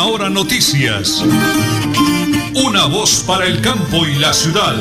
Última 0.00 0.06
Hora 0.06 0.30
Noticias. 0.30 1.22
Una 2.54 2.86
voz 2.86 3.22
para 3.26 3.44
el 3.46 3.60
campo 3.60 4.06
y 4.06 4.18
la 4.18 4.32
ciudad. 4.32 4.74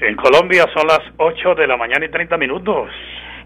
En 0.00 0.16
Colombia 0.16 0.66
son 0.72 0.86
las 0.86 1.00
8 1.18 1.54
de 1.56 1.66
la 1.66 1.76
mañana 1.76 2.06
y 2.06 2.10
30 2.10 2.36
minutos. 2.38 2.88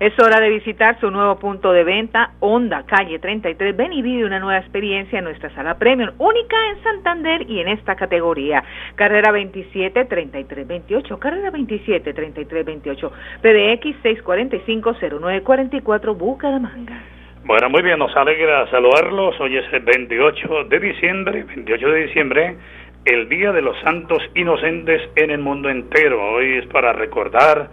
Es 0.03 0.19
hora 0.19 0.41
de 0.41 0.49
visitar 0.51 0.99
su 0.99 1.13
nuevo 1.13 1.39
punto 1.39 1.71
de 1.71 1.85
venta, 1.85 2.33
Honda, 2.41 2.83
calle 2.87 3.21
33. 3.21 3.77
Ven 3.77 3.93
y 3.93 4.03
vive 4.03 4.25
una 4.25 4.41
nueva 4.41 4.59
experiencia 4.59 5.21
en 5.21 5.25
nuestra 5.27 5.49
sala 5.55 5.79
premium, 5.79 6.11
única 6.19 6.57
en 6.71 6.83
Santander 6.83 7.49
y 7.49 7.61
en 7.61 7.69
esta 7.69 7.95
categoría. 7.95 8.65
Carrera 8.97 9.31
27 9.31 10.07
33 10.07 10.67
28, 10.67 11.19
carrera 11.21 11.51
27 11.51 12.15
33 12.15 12.67
28, 12.67 13.13
PDX 13.43 14.03
645 14.03 14.97
0944, 15.21 16.15
Bucaramanga. 16.17 17.01
Bueno, 17.45 17.71
muy 17.71 17.83
bien, 17.83 18.01
nos 18.01 18.17
alegra 18.17 18.69
saludarlos. 18.73 19.39
Hoy 19.39 19.57
es 19.57 19.73
el 19.73 19.83
28 19.83 20.65
de 20.65 20.81
diciembre, 20.81 21.45
28 21.45 21.89
de 21.89 22.07
diciembre, 22.07 22.57
el 23.05 23.29
Día 23.29 23.53
de 23.53 23.63
los 23.63 23.79
Santos 23.83 24.19
Inocentes 24.35 25.01
en 25.15 25.31
el 25.31 25.39
mundo 25.39 25.69
entero. 25.69 26.21
Hoy 26.21 26.57
es 26.57 26.67
para 26.67 26.93
recordar 26.93 27.71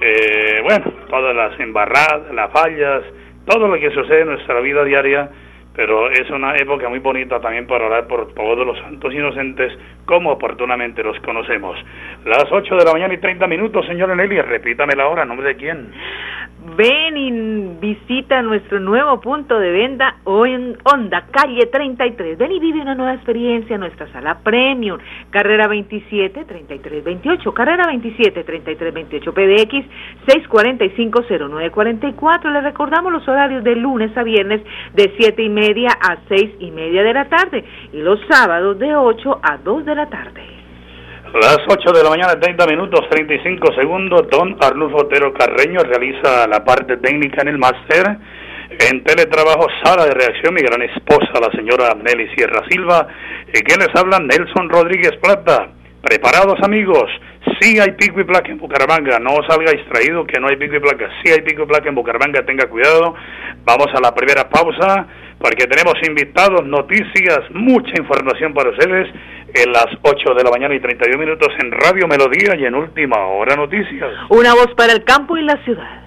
eh, 0.00 0.60
bueno, 0.62 0.92
todas 1.08 1.34
las 1.34 1.58
embarradas, 1.60 2.32
las 2.32 2.50
fallas, 2.52 3.02
todo 3.46 3.68
lo 3.68 3.78
que 3.78 3.90
sucede 3.90 4.20
en 4.20 4.28
nuestra 4.28 4.60
vida 4.60 4.84
diaria, 4.84 5.30
pero 5.74 6.10
es 6.10 6.28
una 6.30 6.56
época 6.56 6.88
muy 6.88 6.98
bonita 6.98 7.40
también 7.40 7.66
para 7.66 7.86
orar 7.86 8.06
por 8.06 8.34
todos 8.34 8.66
los 8.66 8.78
santos 8.78 9.14
inocentes, 9.14 9.72
como 10.04 10.32
oportunamente 10.32 11.02
los 11.02 11.18
conocemos. 11.20 11.78
Las 12.24 12.46
8 12.50 12.76
de 12.76 12.84
la 12.84 12.92
mañana 12.92 13.14
y 13.14 13.18
30 13.18 13.46
minutos, 13.46 13.86
señora 13.86 14.14
Nelly, 14.14 14.40
repítame 14.42 14.94
la 14.94 15.06
hora, 15.08 15.24
¿nombre 15.24 15.48
de 15.48 15.56
quién? 15.56 15.92
Ven 16.80 17.14
y 17.14 17.30
visita 17.78 18.40
nuestro 18.40 18.80
nuevo 18.80 19.20
punto 19.20 19.60
de 19.60 19.70
venta 19.70 20.16
hoy 20.24 20.52
en 20.52 20.78
Honda, 20.82 21.26
calle 21.30 21.66
33. 21.66 22.38
Ven 22.38 22.52
y 22.52 22.58
vive 22.58 22.80
una 22.80 22.94
nueva 22.94 23.12
experiencia 23.12 23.74
en 23.74 23.80
nuestra 23.80 24.10
sala 24.12 24.38
premium. 24.38 24.98
Carrera 25.28 25.68
27 25.68 26.42
33 26.46 27.04
28. 27.04 27.52
Carrera 27.52 27.86
27 27.86 28.44
33 28.44 28.94
28. 28.94 29.34
PDX 29.34 29.72
645 30.26 31.24
0944. 31.28 32.50
Le 32.50 32.62
recordamos 32.62 33.12
los 33.12 33.28
horarios 33.28 33.62
de 33.62 33.76
lunes 33.76 34.16
a 34.16 34.22
viernes 34.22 34.62
de 34.94 35.12
7 35.18 35.42
y 35.42 35.50
media 35.50 35.90
a 36.00 36.16
6 36.30 36.50
y 36.60 36.70
media 36.70 37.02
de 37.02 37.12
la 37.12 37.28
tarde 37.28 37.62
y 37.92 37.98
los 37.98 38.18
sábados 38.26 38.78
de 38.78 38.96
8 38.96 39.40
a 39.42 39.58
2 39.58 39.84
de 39.84 39.94
la 39.94 40.08
tarde. 40.08 40.59
Las 41.32 41.60
8 41.68 41.92
de 41.92 42.02
la 42.02 42.10
mañana, 42.10 42.40
30 42.40 42.66
minutos, 42.66 43.08
35 43.08 43.72
segundos. 43.74 44.28
Don 44.30 44.56
Arnulfo 44.60 45.02
Otero 45.02 45.32
Carreño 45.32 45.78
realiza 45.80 46.48
la 46.48 46.64
parte 46.64 46.96
técnica 46.96 47.42
en 47.42 47.48
el 47.48 47.58
máster. 47.58 48.18
En 48.90 49.04
teletrabajo, 49.04 49.68
sala 49.84 50.06
de 50.06 50.14
reacción, 50.14 50.54
mi 50.54 50.60
gran 50.60 50.82
esposa, 50.82 51.30
la 51.40 51.52
señora 51.52 51.94
Nelly 51.94 52.34
Sierra 52.34 52.64
Silva. 52.68 53.06
¿Y 53.46 53.60
quién 53.60 53.78
les 53.78 53.94
habla? 53.94 54.18
Nelson 54.18 54.68
Rodríguez 54.68 55.12
Plata. 55.22 55.68
Preparados, 56.02 56.58
amigos. 56.64 57.08
Sí 57.60 57.78
hay 57.78 57.92
pico 57.92 58.20
y 58.20 58.24
placa 58.24 58.50
en 58.50 58.58
Bucaramanga. 58.58 59.20
No 59.20 59.36
salga 59.48 59.70
distraído 59.70 60.26
que 60.26 60.40
no 60.40 60.48
hay 60.48 60.56
pico 60.56 60.74
y 60.76 60.80
placa. 60.80 61.10
Sí 61.22 61.30
hay 61.30 61.42
pico 61.42 61.62
y 61.62 61.66
placa 61.66 61.88
en 61.88 61.94
Bucaramanga. 61.94 62.44
Tenga 62.44 62.66
cuidado. 62.66 63.14
Vamos 63.64 63.86
a 63.94 64.00
la 64.00 64.12
primera 64.12 64.48
pausa 64.48 65.06
porque 65.40 65.66
tenemos 65.66 65.94
invitados, 66.06 66.66
noticias, 66.66 67.40
mucha 67.52 67.92
información 67.98 68.52
para 68.52 68.70
ustedes 68.70 69.08
en 69.54 69.72
las 69.72 69.86
8 70.02 70.34
de 70.34 70.44
la 70.44 70.50
mañana 70.50 70.74
y 70.74 70.80
31 70.80 71.18
minutos 71.18 71.48
en 71.62 71.72
Radio 71.72 72.06
Melodía 72.08 72.56
y 72.56 72.64
en 72.64 72.74
Última 72.74 73.26
Hora 73.26 73.56
Noticias. 73.56 74.10
Una 74.28 74.54
voz 74.54 74.68
para 74.76 74.92
el 74.92 75.04
campo 75.04 75.36
y 75.36 75.42
la 75.42 75.56
ciudad. 75.64 76.00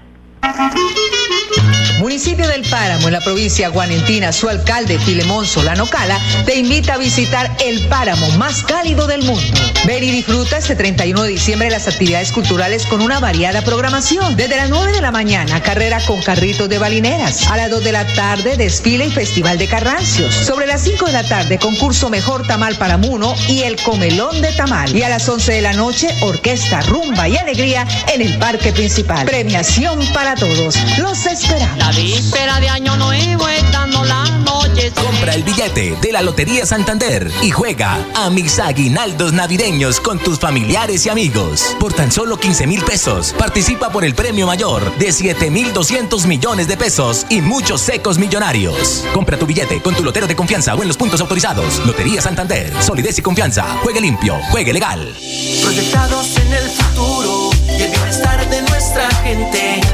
Municipio 2.03 2.45
del 2.49 2.63
Páramo, 2.63 3.07
en 3.07 3.13
la 3.13 3.21
provincia 3.21 3.69
guanentina, 3.69 4.33
su 4.33 4.49
alcalde 4.49 4.99
Filemón 4.99 5.45
Solano 5.45 5.85
Cala 5.85 6.19
te 6.45 6.57
invita 6.57 6.95
a 6.95 6.97
visitar 6.97 7.49
el 7.65 7.87
páramo 7.87 8.29
más 8.31 8.61
cálido 8.61 9.07
del 9.07 9.23
mundo. 9.23 9.61
Ven 9.85 10.03
y 10.03 10.11
disfruta 10.11 10.57
este 10.57 10.75
31 10.75 11.23
de 11.23 11.29
diciembre 11.29 11.69
las 11.69 11.87
actividades 11.87 12.33
culturales 12.33 12.85
con 12.87 13.01
una 13.01 13.21
variada 13.21 13.61
programación. 13.61 14.35
Desde 14.35 14.57
las 14.57 14.69
9 14.69 14.91
de 14.91 14.99
la 14.99 15.11
mañana, 15.11 15.63
carrera 15.63 16.01
con 16.05 16.21
carritos 16.21 16.67
de 16.67 16.77
balineras. 16.77 17.47
A 17.47 17.55
las 17.55 17.69
2 17.69 17.83
de 17.85 17.91
la 17.93 18.05
tarde, 18.13 18.57
desfile 18.57 19.05
y 19.05 19.11
festival 19.11 19.57
de 19.57 19.67
carrancios. 19.67 20.35
Sobre 20.35 20.67
las 20.67 20.81
5 20.81 21.05
de 21.05 21.13
la 21.13 21.23
tarde, 21.23 21.57
concurso 21.57 22.09
Mejor 22.09 22.45
Tamal 22.45 22.75
para 22.75 22.97
Muno 22.97 23.33
y 23.47 23.61
el 23.61 23.77
Comelón 23.81 24.41
de 24.41 24.51
Tamal. 24.51 24.93
Y 24.93 25.03
a 25.03 25.09
las 25.09 25.27
11 25.29 25.53
de 25.53 25.61
la 25.61 25.71
noche, 25.71 26.09
orquesta, 26.21 26.81
rumba 26.81 27.29
y 27.29 27.37
alegría 27.37 27.87
en 28.13 28.21
el 28.21 28.37
parque 28.39 28.73
principal. 28.73 29.25
Premiación 29.25 30.05
para 30.13 30.35
todos. 30.35 30.75
Los 30.97 31.25
esperamos 31.25 31.92
víspera 31.95 32.59
de 32.59 32.69
año 32.69 32.95
nuevo 32.97 33.47
estando 33.47 34.03
la 34.03 34.23
noche. 34.39 34.91
Compra 34.91 35.35
el 35.35 35.43
billete 35.43 35.95
de 36.01 36.11
la 36.11 36.21
Lotería 36.21 36.65
Santander 36.65 37.31
y 37.41 37.51
juega 37.51 38.05
a 38.15 38.29
mis 38.29 38.59
aguinaldos 38.59 39.33
navideños 39.33 39.99
con 39.99 40.19
tus 40.19 40.39
familiares 40.39 41.05
y 41.05 41.09
amigos. 41.09 41.75
Por 41.79 41.93
tan 41.93 42.11
solo 42.11 42.37
15 42.37 42.67
mil 42.67 42.83
pesos, 42.83 43.33
participa 43.37 43.91
por 43.91 44.03
el 44.03 44.15
premio 44.15 44.47
mayor 44.47 44.95
de 44.97 45.11
7 45.11 45.49
mil 45.51 45.73
200 45.73 46.25
millones 46.25 46.67
de 46.67 46.77
pesos 46.77 47.25
y 47.29 47.41
muchos 47.41 47.81
secos 47.81 48.17
millonarios. 48.17 49.05
Compra 49.13 49.37
tu 49.37 49.45
billete 49.45 49.81
con 49.81 49.95
tu 49.95 50.03
lotero 50.03 50.27
de 50.27 50.35
confianza 50.35 50.75
o 50.75 50.81
en 50.81 50.87
los 50.87 50.97
puntos 50.97 51.21
autorizados. 51.21 51.85
Lotería 51.85 52.21
Santander, 52.21 52.73
solidez 52.81 53.19
y 53.19 53.21
confianza. 53.21 53.63
Juegue 53.83 54.01
limpio, 54.01 54.39
juegue 54.49 54.73
legal. 54.73 55.15
Proyectados 55.61 56.37
en 56.37 56.53
el 56.53 56.69
futuro 56.69 57.49
y 57.67 57.81
el 57.83 57.91
bienestar 57.91 58.49
de 58.49 58.61
nuestra 58.63 59.09
gente. 59.23 59.92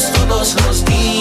Todos 0.00 0.56
los 0.66 0.82
días 0.86 1.19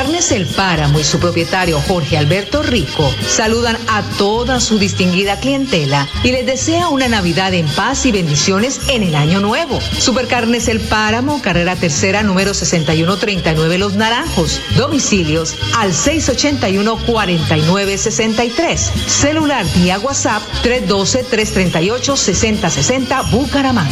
Supercarnes 0.00 0.32
El 0.32 0.46
Páramo 0.46 0.98
y 0.98 1.04
su 1.04 1.18
propietario 1.18 1.78
Jorge 1.86 2.16
Alberto 2.16 2.62
Rico 2.62 3.14
saludan 3.28 3.76
a 3.86 4.00
toda 4.16 4.58
su 4.58 4.78
distinguida 4.78 5.38
clientela 5.38 6.08
y 6.22 6.32
les 6.32 6.46
desea 6.46 6.88
una 6.88 7.06
Navidad 7.06 7.52
en 7.52 7.66
paz 7.66 8.06
y 8.06 8.12
bendiciones 8.12 8.80
en 8.88 9.02
el 9.02 9.14
año 9.14 9.40
nuevo. 9.40 9.78
Supercarnes 9.78 10.68
El 10.68 10.80
Páramo, 10.80 11.42
carrera 11.42 11.76
tercera 11.76 12.22
número 12.22 12.54
6139 12.54 13.76
Los 13.76 13.92
Naranjos. 13.92 14.62
Domicilios 14.74 15.54
al 15.76 15.92
681-4963. 15.92 18.78
Celular 19.06 19.66
vía 19.74 19.98
WhatsApp 19.98 20.42
312-338-6060 20.62 23.30
Bucaramanga. 23.30 23.90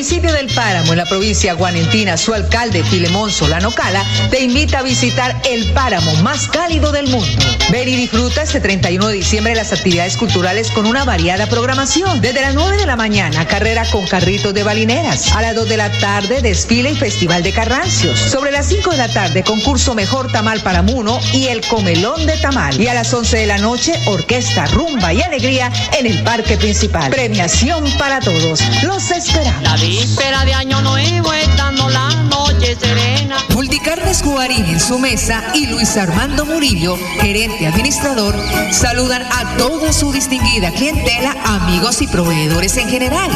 Municipio 0.00 0.32
del 0.32 0.46
Páramo, 0.46 0.92
en 0.92 0.96
la 0.96 1.04
provincia 1.04 1.52
guanentina, 1.52 2.16
su 2.16 2.32
alcalde 2.32 2.82
Filemón 2.82 3.30
Solano 3.30 3.70
Cala 3.70 4.02
te 4.30 4.40
invita 4.40 4.78
a 4.78 4.82
visitar 4.82 5.38
el 5.44 5.70
páramo 5.74 6.14
más 6.22 6.48
cálido 6.48 6.90
del 6.90 7.06
mundo. 7.08 7.44
Ven 7.70 7.86
y 7.86 7.96
disfruta 7.96 8.42
este 8.42 8.60
31 8.60 9.08
de 9.08 9.14
diciembre 9.14 9.54
las 9.54 9.74
actividades 9.74 10.16
culturales 10.16 10.70
con 10.70 10.86
una 10.86 11.04
variada 11.04 11.46
programación. 11.48 12.22
Desde 12.22 12.40
las 12.40 12.54
9 12.54 12.78
de 12.78 12.86
la 12.86 12.96
mañana, 12.96 13.46
carrera 13.46 13.84
con 13.90 14.06
carritos 14.06 14.54
de 14.54 14.62
balineras. 14.62 15.32
A 15.32 15.42
las 15.42 15.54
2 15.54 15.68
de 15.68 15.76
la 15.76 15.90
tarde, 15.98 16.40
desfile 16.40 16.92
y 16.92 16.96
festival 16.96 17.42
de 17.42 17.52
carrancios. 17.52 18.18
Sobre 18.18 18.52
las 18.52 18.66
5 18.68 18.92
de 18.92 18.96
la 18.96 19.08
tarde, 19.12 19.44
concurso 19.44 19.94
Mejor 19.94 20.32
Tamal 20.32 20.60
para 20.60 20.80
Muno 20.80 21.20
y 21.34 21.48
el 21.48 21.60
Comelón 21.60 22.24
de 22.24 22.38
Tamal. 22.38 22.80
Y 22.80 22.88
a 22.88 22.94
las 22.94 23.12
11 23.12 23.36
de 23.36 23.46
la 23.46 23.58
noche, 23.58 23.92
orquesta, 24.06 24.64
rumba 24.64 25.12
y 25.12 25.20
alegría 25.20 25.70
en 25.98 26.06
el 26.06 26.22
parque 26.22 26.56
principal. 26.56 27.10
Premiación 27.10 27.84
para 27.98 28.18
todos. 28.20 28.62
Los 28.82 29.10
esperamos. 29.10 29.89
Víspera 29.90 30.44
de 30.44 30.54
año 30.54 30.80
nuevo 30.82 31.32
estando 31.32 31.88
la 31.88 32.08
noche 32.30 32.76
serena. 32.76 33.36
Multicarnes 33.56 34.22
Guarín 34.22 34.64
en 34.66 34.78
su 34.78 35.00
mesa 35.00 35.42
y 35.52 35.66
Luis 35.66 35.96
Armando 35.96 36.46
Murillo, 36.46 36.96
gerente 37.20 37.66
administrador, 37.66 38.36
saludan 38.70 39.22
a 39.24 39.56
toda 39.56 39.92
su 39.92 40.12
distinguida 40.12 40.70
clientela, 40.70 41.34
amigos 41.44 42.02
y 42.02 42.06
proveedores 42.06 42.76
en 42.76 42.88
general. 42.88 43.32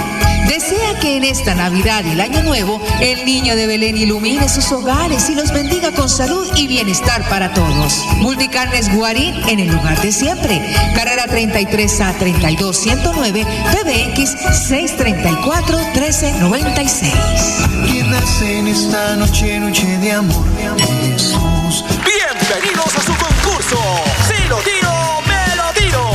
Desea 0.47 1.01
que 1.01 1.17
en 1.17 1.25
esta 1.25 1.55
Navidad 1.55 2.05
y 2.05 2.11
el 2.11 2.21
Año 2.21 2.43
Nuevo 2.43 2.81
el 3.01 3.25
niño 3.25 3.57
de 3.57 3.67
Belén 3.67 3.97
ilumine 3.97 4.49
sus 4.49 4.71
hogares 4.73 5.29
y 5.31 5.35
los 5.35 5.53
bendiga 5.53 5.91
con 5.91 6.09
salud 6.09 6.47
y 6.55 6.69
bienestar 6.69 7.29
para 7.29 7.53
todos. 7.53 8.05
Multicarnes 8.19 8.95
Guarín 8.95 9.35
en 9.49 9.59
el 9.59 9.69
lugar 9.69 10.01
de 10.03 10.13
siempre. 10.13 10.63
Carrera 10.95 11.27
33 11.27 12.01
a 12.03 12.13
32 12.13 12.77
109 12.77 13.45
PBX 13.73 14.31
634 14.69 15.79
1396. 16.51 17.13
Que 17.87 18.03
nace 18.05 18.59
en 18.59 18.69
esta 18.69 19.17
noche, 19.17 19.59
noche 19.61 19.87
de 19.99 20.13
amor, 20.13 20.45
de 20.57 20.67
amor, 20.67 20.81
Jesús. 21.03 21.85
Bien 22.05 22.25
Bienvenidos 22.49 22.95
a 22.97 23.01
su 23.01 23.15
concurso. 23.17 23.79
Si 24.29 24.49
lo 24.49 24.59
tiro, 24.59 24.91
me 25.27 25.57
lo 25.57 25.73
tiro. 25.73 26.11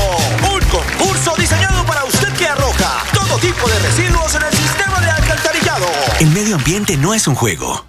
Un 0.54 0.62
concurso 0.70 1.34
diseñado 1.38 1.84
para 1.86 2.04
usted 2.06 2.32
que 2.34 2.48
arroja 2.48 3.04
todo 3.14 3.38
tipo 3.40 3.68
de 3.68 3.80
residuos 3.80 4.36
en 4.36 4.44
el 4.44 4.54
sistema 4.54 5.00
de 5.02 5.10
alcantarillado. 5.10 5.88
El 6.20 6.30
medio 6.30 6.56
ambiente 6.56 6.98
no 6.98 7.14
es 7.14 7.28
un 7.28 7.36
juego. 7.36 7.89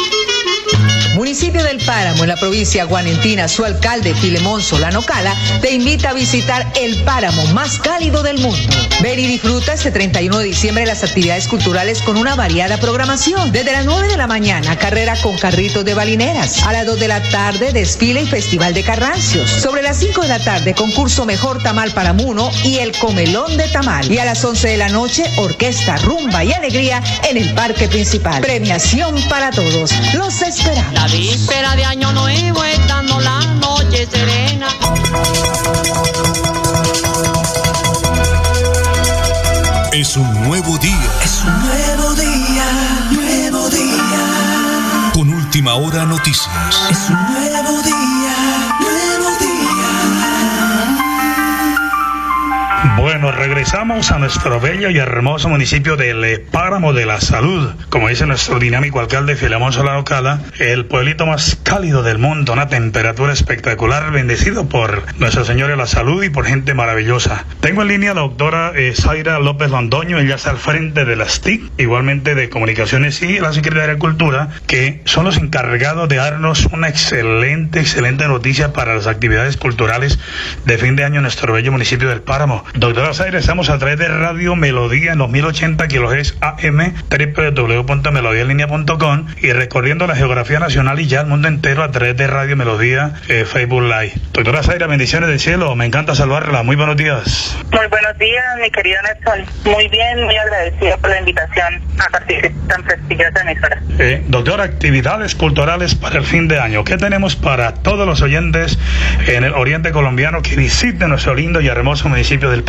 Municipio 1.15 1.61
del 1.63 1.77
Páramo, 1.83 2.23
en 2.23 2.29
la 2.29 2.37
provincia 2.37 2.85
guanentina, 2.85 3.47
su 3.49 3.65
alcalde 3.65 4.15
Filemón 4.15 4.61
Solano 4.61 5.01
Cala 5.01 5.35
te 5.61 5.71
invita 5.71 6.11
a 6.11 6.13
visitar 6.13 6.65
el 6.79 7.03
páramo 7.03 7.45
más 7.47 7.79
cálido 7.79 8.23
del 8.23 8.37
mundo. 8.37 8.75
Ven 9.01 9.19
y 9.19 9.27
disfruta 9.27 9.73
este 9.73 9.91
31 9.91 10.37
de 10.37 10.45
diciembre 10.45 10.85
las 10.85 11.03
actividades 11.03 11.47
culturales 11.47 12.01
con 12.01 12.17
una 12.17 12.35
variada 12.35 12.77
programación. 12.77 13.51
Desde 13.51 13.73
las 13.73 13.85
9 13.85 14.07
de 14.07 14.17
la 14.17 14.27
mañana, 14.27 14.77
carrera 14.77 15.15
con 15.21 15.37
carritos 15.37 15.83
de 15.83 15.93
balineras. 15.93 16.63
A 16.63 16.71
las 16.71 16.85
2 16.85 16.99
de 16.99 17.07
la 17.09 17.21
tarde, 17.29 17.73
desfile 17.73 18.21
y 18.21 18.27
festival 18.27 18.73
de 18.73 18.83
carrancios. 18.83 19.49
Sobre 19.49 19.81
las 19.81 19.97
5 19.97 20.21
de 20.21 20.27
la 20.29 20.39
tarde, 20.39 20.73
concurso 20.73 21.25
Mejor 21.25 21.61
Tamal 21.61 21.91
para 21.91 22.13
Muno 22.13 22.49
y 22.63 22.77
el 22.77 22.93
Comelón 22.97 23.57
de 23.57 23.67
Tamal. 23.67 24.09
Y 24.09 24.17
a 24.19 24.25
las 24.25 24.43
11 24.45 24.69
de 24.69 24.77
la 24.77 24.89
noche, 24.89 25.25
orquesta, 25.37 25.97
rumba 25.97 26.43
y 26.45 26.53
alegría 26.53 27.03
en 27.29 27.37
el 27.37 27.53
parque 27.53 27.89
principal. 27.89 28.41
Premiación 28.41 29.15
para 29.27 29.51
todos. 29.51 29.91
Los 30.13 30.41
esperamos. 30.41 31.00
Víspera 31.11 31.75
de 31.75 31.83
año 31.83 32.10
regresamos 53.71 54.11
a 54.11 54.19
nuestro 54.19 54.59
bello 54.59 54.89
y 54.89 54.97
hermoso 54.97 55.47
municipio 55.47 55.95
del 55.95 56.21
eh, 56.25 56.39
Páramo 56.39 56.91
de 56.91 57.05
la 57.05 57.21
Salud. 57.21 57.69
Como 57.87 58.09
dice 58.09 58.25
nuestro 58.25 58.59
dinámico 58.59 58.99
alcalde 58.99 59.37
Filemón 59.37 59.71
Solano 59.71 60.03
Cala, 60.03 60.41
el 60.59 60.87
pueblito 60.87 61.25
más 61.25 61.57
cálido 61.63 62.03
del 62.03 62.17
mundo, 62.17 62.51
una 62.51 62.67
temperatura 62.67 63.31
espectacular, 63.31 64.11
bendecido 64.11 64.67
por 64.67 65.03
Nuestro 65.19 65.45
Señor 65.45 65.69
de 65.69 65.77
la 65.77 65.87
Salud 65.87 66.21
y 66.21 66.29
por 66.29 66.45
gente 66.45 66.73
maravillosa. 66.73 67.45
Tengo 67.61 67.83
en 67.83 67.87
línea 67.87 68.11
a 68.11 68.15
la 68.15 68.21
doctora 68.21 68.73
eh, 68.75 68.93
Zaira 68.93 69.39
López 69.39 69.69
Londoño, 69.69 70.19
ella 70.19 70.35
está 70.35 70.49
al 70.49 70.57
frente 70.57 71.05
de 71.05 71.15
las 71.15 71.39
TIC, 71.39 71.71
igualmente 71.77 72.35
de 72.35 72.49
Comunicaciones 72.49 73.21
y 73.21 73.39
la 73.39 73.53
Secretaría 73.53 73.93
de 73.93 73.99
Cultura, 73.99 74.49
que 74.67 75.01
son 75.05 75.23
los 75.23 75.37
encargados 75.37 76.09
de 76.09 76.17
darnos 76.17 76.65
una 76.73 76.89
excelente, 76.89 77.79
excelente 77.79 78.27
noticia 78.27 78.73
para 78.73 78.95
las 78.95 79.07
actividades 79.07 79.55
culturales 79.55 80.19
de 80.65 80.77
fin 80.77 80.97
de 80.97 81.05
año 81.05 81.17
en 81.17 81.23
nuestro 81.23 81.53
bello 81.53 81.71
municipio 81.71 82.09
del 82.09 82.21
Páramo. 82.21 82.65
Doctora 82.73 83.13
Zaire, 83.13 83.37
estamos 83.37 83.60
a 83.69 83.77
través 83.77 83.99
de 83.99 84.07
Radio 84.07 84.55
Melodía 84.55 85.11
en 85.11 85.19
los 85.19 85.29
1080 85.29 85.87
kHz 85.87 86.33
AM, 86.41 86.95
www.melodialinea.com 87.09 89.27
y 89.39 89.51
recorriendo 89.51 90.07
la 90.07 90.15
geografía 90.15 90.57
nacional 90.59 90.99
y 90.99 91.05
ya 91.05 91.21
el 91.21 91.27
mundo 91.27 91.47
entero 91.47 91.83
a 91.83 91.91
través 91.91 92.17
de 92.17 92.25
Radio 92.25 92.57
Melodía 92.57 93.13
eh, 93.27 93.45
Facebook 93.45 93.83
Live. 93.83 94.13
Doctora 94.33 94.63
Zaire, 94.63 94.87
bendiciones 94.87 95.29
del 95.29 95.39
cielo, 95.39 95.75
me 95.75 95.85
encanta 95.85 96.15
saludarla, 96.15 96.63
muy 96.63 96.75
buenos 96.75 96.97
días. 96.97 97.55
Muy 97.71 97.85
buenos 97.87 98.17
días, 98.17 98.43
mi 98.59 98.71
querido 98.71 98.97
Nelson. 99.03 99.45
Muy 99.65 99.87
bien, 99.89 100.23
muy 100.23 100.35
agradecida 100.35 100.97
por 100.97 101.11
la 101.11 101.19
invitación 101.19 101.83
a 101.99 102.09
participar 102.09 102.51
tan 102.67 102.83
prestigiosa 102.83 103.41
emisora. 103.41 103.79
Eh, 103.99 104.23
doctora, 104.27 104.63
actividades 104.63 105.35
culturales 105.35 105.93
para 105.93 106.17
el 106.17 106.25
fin 106.25 106.47
de 106.47 106.59
año. 106.59 106.83
¿Qué 106.83 106.97
tenemos 106.97 107.35
para 107.35 107.75
todos 107.75 108.07
los 108.07 108.23
oyentes 108.23 108.79
en 109.27 109.43
el 109.43 109.53
oriente 109.53 109.91
colombiano 109.91 110.41
que 110.41 110.55
visiten 110.55 111.09
nuestro 111.09 111.35
lindo 111.35 111.61
y 111.61 111.67
hermoso 111.67 112.09
municipio 112.09 112.49
del? 112.49 112.63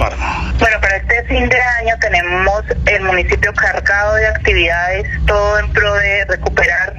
Bueno, 0.59 0.81
para 0.83 0.97
este 0.97 1.23
fin 1.25 1.49
de 1.49 1.61
año 1.81 1.95
tenemos 2.01 2.63
el 2.87 3.03
municipio 3.03 3.53
cargado 3.55 4.15
de 4.17 4.27
actividades, 4.27 5.07
todo 5.27 5.59
en 5.61 5.73
pro 5.73 5.95
de 5.95 6.25
recuperar 6.27 6.93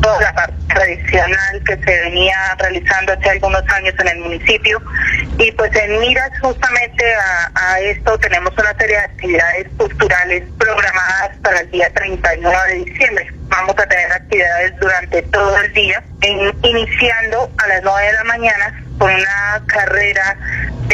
toda 0.00 0.20
la 0.20 0.32
parte 0.34 0.54
tradicional 0.68 1.62
que 1.66 1.76
se 1.76 2.00
venía 2.02 2.36
realizando 2.58 3.12
hace 3.14 3.30
algunos 3.30 3.62
años 3.74 3.94
en 4.00 4.08
el 4.08 4.18
municipio. 4.18 4.80
Y 5.38 5.50
pues 5.52 5.74
en 5.74 5.98
miras 6.00 6.30
justamente 6.40 7.04
a, 7.14 7.50
a 7.54 7.80
esto 7.80 8.18
tenemos 8.18 8.52
una 8.56 8.72
serie 8.78 8.96
de 8.98 9.04
actividades 9.04 9.66
culturales 9.78 10.42
programadas 10.58 11.36
para 11.42 11.60
el 11.60 11.70
día 11.70 11.92
31 11.94 12.50
de 12.68 12.74
diciembre. 12.84 13.26
Vamos 13.48 13.74
a 13.78 13.86
tener 13.86 14.12
actividades 14.12 14.76
durante 14.78 15.22
todo 15.22 15.56
el 15.58 15.72
día, 15.72 16.02
en- 16.22 16.54
iniciando 16.62 17.50
a 17.58 17.66
las 17.68 17.82
9 17.82 18.06
de 18.06 18.12
la 18.12 18.24
mañana 18.24 18.82
con 18.98 19.12
una 19.12 19.62
carrera 19.66 20.36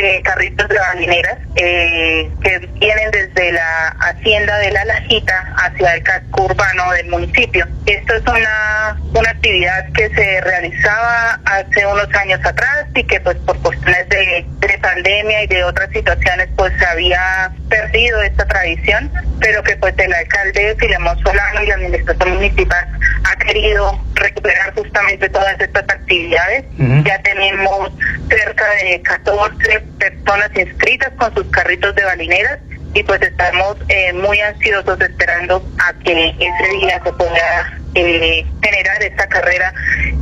de 0.01 0.23
carritos 0.23 0.69
de 0.69 0.79
balineras 0.79 1.39
eh, 1.57 2.31
que 2.43 2.59
vienen 2.79 3.11
desde 3.11 3.53
la 3.53 3.89
hacienda 4.01 4.57
de 4.59 4.71
la 4.71 4.85
Lajita 4.85 5.55
hacia 5.57 5.95
el 5.95 6.03
casco 6.03 6.45
urbano 6.45 6.91
del 6.93 7.09
municipio. 7.09 7.67
Esto 7.87 8.15
es 8.15 8.23
una, 8.23 8.97
una 9.15 9.31
actividad 9.31 9.91
que 9.93 10.09
se 10.11 10.41
realizaba 10.43 11.41
hace 11.45 11.87
unos 11.87 12.09
años 12.15 12.41
atrás 12.45 12.87
y 12.95 13.05
que 13.05 13.21
pues 13.21 13.37
por 13.39 13.59
cuestiones 13.61 14.09
de, 14.09 14.47
de 14.61 14.79
pandemia 14.79 15.45
y 15.45 15.47
de 15.49 15.65
otras 15.65 15.91
situaciones 15.91 16.49
pues 16.57 16.73
se 16.79 16.87
había 16.87 17.51
perdido 17.69 18.23
esta 18.23 18.47
tradición, 18.47 19.11
pero 19.41 19.63
que 19.63 19.77
pues 19.77 19.95
el 19.99 20.13
alcalde 20.13 20.77
Filemón 20.79 21.19
Solano 21.21 21.63
y 21.63 21.67
la 21.67 21.75
administración 21.75 22.35
municipal 22.35 22.87
ha 23.25 23.37
querido 23.45 24.01
recuperar 24.15 24.75
justamente 24.75 25.29
todas 25.29 25.61
estas 25.61 25.83
actividades. 25.83 26.65
Ujú. 26.79 27.03
Ya 27.05 27.21
tenemos 27.23 27.91
cerca 28.29 28.65
de 28.83 29.03
14 29.03 29.88
personas 29.99 30.51
inscritas 30.57 31.13
con 31.19 31.35
sus 31.35 31.47
carritos 31.47 31.95
de 31.95 32.05
balineras 32.05 32.59
y 32.95 33.03
pues 33.03 33.21
estamos 33.23 33.77
eh, 33.89 34.13
muy 34.13 34.41
ansiosos 34.41 35.01
esperando 35.01 35.63
a 35.79 35.93
que 36.05 36.31
ese 36.31 36.77
día 36.81 37.01
se 37.05 37.13
pueda 37.13 37.79
eh, 37.95 38.45
generar 38.63 39.03
esta 39.03 39.27
carrera 39.29 39.73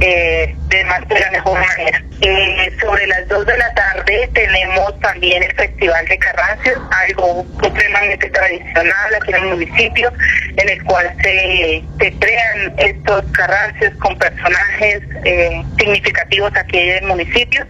eh, 0.00 0.54
de, 0.68 0.85
mejor 1.32 1.58
manera. 1.58 2.02
Eh, 2.23 2.73
sobre 2.80 3.06
las 3.06 3.28
2 3.28 3.46
de 3.46 3.58
la 3.58 3.75
tarde 3.75 4.30
tenemos 4.32 4.99
también 5.00 5.42
el 5.42 5.52
Festival 5.54 6.06
de 6.06 6.18
Carrancios, 6.18 6.78
algo 6.90 7.46
supremamente 7.62 8.30
tradicional 8.30 9.14
aquí 9.20 9.30
en 9.30 9.37
el 9.37 9.46
municipio, 9.46 10.12
en 10.56 10.68
el 10.68 10.82
cual 10.85 11.14
se, 11.23 11.85
crean 11.99 12.75
estos 12.78 13.25
carrancios 13.32 13.92
con 13.99 14.16
personajes 14.18 15.02
eh, 15.25 15.62
significativos 15.78 16.52
aquí 16.56 16.87
del 16.87 17.04
municipio 17.04 17.66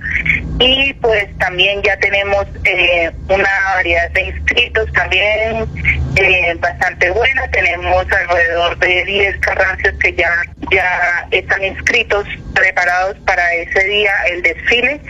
y 0.58 0.94
pues 0.94 1.26
también 1.38 1.82
ya 1.82 1.96
tenemos 1.98 2.46
eh, 2.64 3.10
una 3.28 3.50
variedad 3.74 4.10
de 4.12 4.22
inscritos 4.22 4.90
también 4.92 5.66
eh, 6.16 6.54
bastante 6.58 7.10
buena, 7.10 7.48
tenemos 7.50 8.06
alrededor 8.10 8.78
de 8.78 9.04
10 9.04 9.38
carrancios 9.38 9.85
que 9.98 10.14
ya, 10.14 10.30
ya 10.70 11.26
están 11.30 11.64
inscritos, 11.64 12.26
preparados 12.54 13.16
para 13.26 13.54
ese 13.54 13.84
día 13.84 14.12
el 14.30 14.42
desfile. 14.42 15.00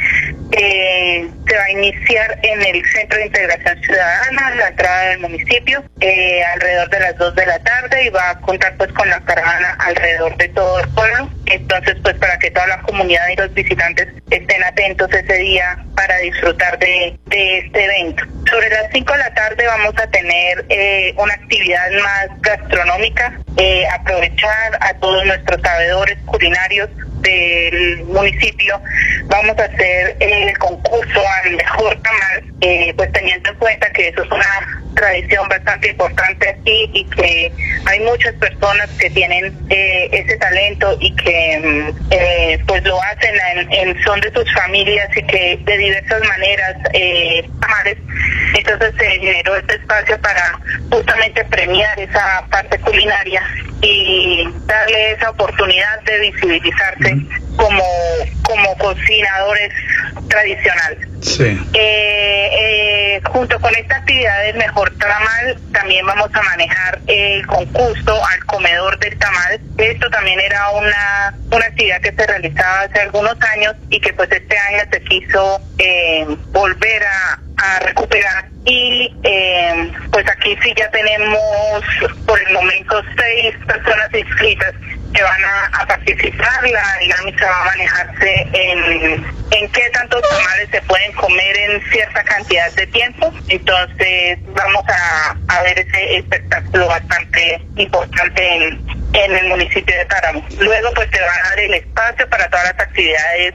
Eh, 0.52 1.28
se 1.47 1.56
va 1.56 1.62
a 1.62 1.71
iniciar 1.71 2.38
en 2.42 2.62
el 2.62 2.85
Centro 2.87 3.18
de 3.18 3.26
Integración 3.26 3.83
Ciudadana, 3.83 4.54
la 4.54 4.68
entrada 4.68 5.09
del 5.09 5.21
municipio, 5.21 5.83
eh, 6.00 6.45
alrededor 6.54 6.88
de 6.90 7.00
las 7.00 7.16
2 7.18 7.35
de 7.35 7.47
la 7.47 7.59
tarde 7.61 8.04
y 8.04 8.11
va 8.11 8.30
a 8.30 8.40
contar 8.40 8.76
pues 8.76 8.92
con 8.92 9.09
la 9.09 9.21
caravana 9.21 9.76
alrededor 9.80 10.37
de 10.37 10.49
todo 10.49 10.80
el 10.80 10.88
pueblo. 10.90 11.28
Entonces 11.47 11.97
pues 12.02 12.16
para 12.16 12.38
que 12.38 12.50
toda 12.50 12.66
la 12.68 12.83
comunidad 12.83 13.28
y 13.33 13.37
los 13.37 13.52
visitantes 13.54 14.09
estén 14.30 14.62
atentos 14.64 15.12
ese 15.12 15.35
día 15.35 15.85
para 15.95 16.16
disfrutar 16.18 16.78
de, 16.78 17.18
de 17.26 17.59
este 17.59 17.85
evento. 17.85 18.25
Sobre 18.50 18.71
las 18.71 18.87
5 18.92 19.12
de 19.12 19.18
la 19.18 19.35
tarde 19.35 19.66
vamos 19.66 19.95
a 19.99 20.06
tener 20.09 20.64
eh, 20.68 21.14
una 21.16 21.35
actividad 21.35 21.90
más 22.02 22.40
gastronómica, 22.40 23.40
eh, 23.56 23.87
a 24.80 24.94
todos 24.94 25.25
nuestros 25.25 25.61
sabedores 25.62 26.18
culinarios 26.26 26.88
del 27.20 28.04
municipio. 28.04 28.80
Vamos 29.25 29.58
a 29.58 29.64
hacer 29.64 30.16
el 30.20 30.56
concurso 30.58 31.20
al 31.44 31.56
mejor 31.56 31.96
tamal, 32.02 32.54
eh, 32.61 32.92
pues 32.96 33.12
teniendo 33.12 33.50
en 33.50 33.56
cuenta 33.56 33.90
que 33.92 34.08
eso 34.08 34.23
es 34.23 34.30
una 34.30 34.86
tradición 34.97 35.49
bastante 35.49 35.91
importante 35.91 36.49
aquí 36.49 36.91
y 36.93 37.05
que 37.05 37.53
hay 37.85 38.00
muchas 38.00 38.35
personas 38.35 38.91
que 38.99 39.11
tienen 39.11 39.57
eh, 39.71 40.09
ese 40.11 40.37
talento 40.38 40.97
y 41.00 41.15
que 41.15 41.61
mm, 41.62 42.07
eh, 42.11 42.59
pues 42.67 42.83
lo 42.85 43.00
hacen 43.03 43.35
en, 43.55 43.73
en, 43.73 44.03
son 44.03 44.21
de 44.21 44.33
sus 44.33 44.53
familias 44.55 45.09
y 45.17 45.23
que 45.23 45.61
de 45.65 45.79
diversas 45.79 46.21
maneras 46.26 46.76
eh, 46.95 47.49
entonces 48.55 48.95
se 48.99 49.11
generó 49.21 49.57
este 49.57 49.75
espacio 49.76 50.19
para 50.21 50.59
justamente 50.91 51.45
premiar 51.45 51.99
esa 52.00 52.45
parte 52.50 52.79
culinaria 52.81 53.43
y 53.83 54.49
darle 54.67 55.12
esa 55.12 55.31
oportunidad 55.31 56.00
de 56.03 56.21
visibilizarse 56.21 57.17
como, 57.57 57.85
como 58.43 58.76
cocinadores 58.79 59.73
tradicionales. 60.29 61.15
Eh, 61.75 62.50
eh, 62.52 63.21
junto 63.25 63.59
con 63.61 63.75
esta 63.75 63.97
actividad 63.97 64.42
del 64.45 64.56
mejor 64.56 64.90
tamal, 64.97 65.59
también 65.73 66.06
vamos 66.06 66.30
a 66.33 66.42
manejar 66.42 67.00
el 67.06 67.47
concurso 67.47 68.25
al 68.25 68.45
comedor 68.47 68.99
del 69.00 69.18
tamal. 69.18 69.61
Esto 69.76 70.09
también 70.11 70.38
era 70.40 70.71
una, 70.71 71.35
una 71.50 71.66
actividad 71.66 72.00
que 72.00 72.12
se 72.12 72.26
realizaba 72.26 72.83
hace 72.83 73.00
algunos 73.00 73.37
años 73.54 73.75
y 73.90 74.00
que 74.00 74.12
pues 74.12 74.30
este 74.30 74.56
año 74.56 74.85
se 74.90 75.00
quiso 75.02 75.61
eh, 75.78 76.26
volver 76.52 77.02
a, 77.02 77.40
a 77.59 77.78
recuperar 77.80 78.47
y 78.64 79.14
eh, 79.23 79.92
pues 80.11 80.28
aquí 80.28 80.56
sí 80.62 80.75
ya 80.76 80.90
tenemos 80.90 81.38
por 82.26 82.40
el 82.40 82.52
momento 82.52 83.00
seis 83.16 83.54
personas 83.64 84.09
inscritas 84.12 84.75
que 85.16 85.23
van 85.23 85.44
a, 85.44 85.87
participar. 85.87 86.68
La 86.68 86.99
dinámica 87.00 87.46
va 87.46 87.62
a 87.62 87.64
manejarse 87.64 88.49
en, 88.52 89.25
en 89.50 89.68
qué 89.73 89.90
tantos 89.90 90.20
tamales 90.23 90.68
se 90.70 90.82
pueden 90.82 91.12
comer 91.12 91.56
en 91.56 91.82
cierta 91.90 92.23
cantidad 92.25 92.70
de 92.73 92.87
tiempo. 92.88 93.32
Entonces 93.49 94.38
vamos 94.54 94.85
a, 94.88 95.37
a 95.49 95.62
ver 95.62 95.78
ese 95.78 96.16
espectáculo 96.18 96.88
bastante 96.88 97.61
importante 97.76 98.56
en, 98.56 98.96
en 99.25 99.35
el 99.35 99.49
municipio 99.49 99.96
de 99.96 100.06
Páramo. 100.06 100.44
Luego 100.58 100.90
pues 100.94 101.08
se 101.11 101.20
va 101.20 101.32
a 101.32 101.49
dar 101.49 101.61
el 101.61 101.75
espacio 101.75 102.28
para 102.28 102.49
todas 102.49 102.66
las 102.66 102.87
actividades 102.87 103.54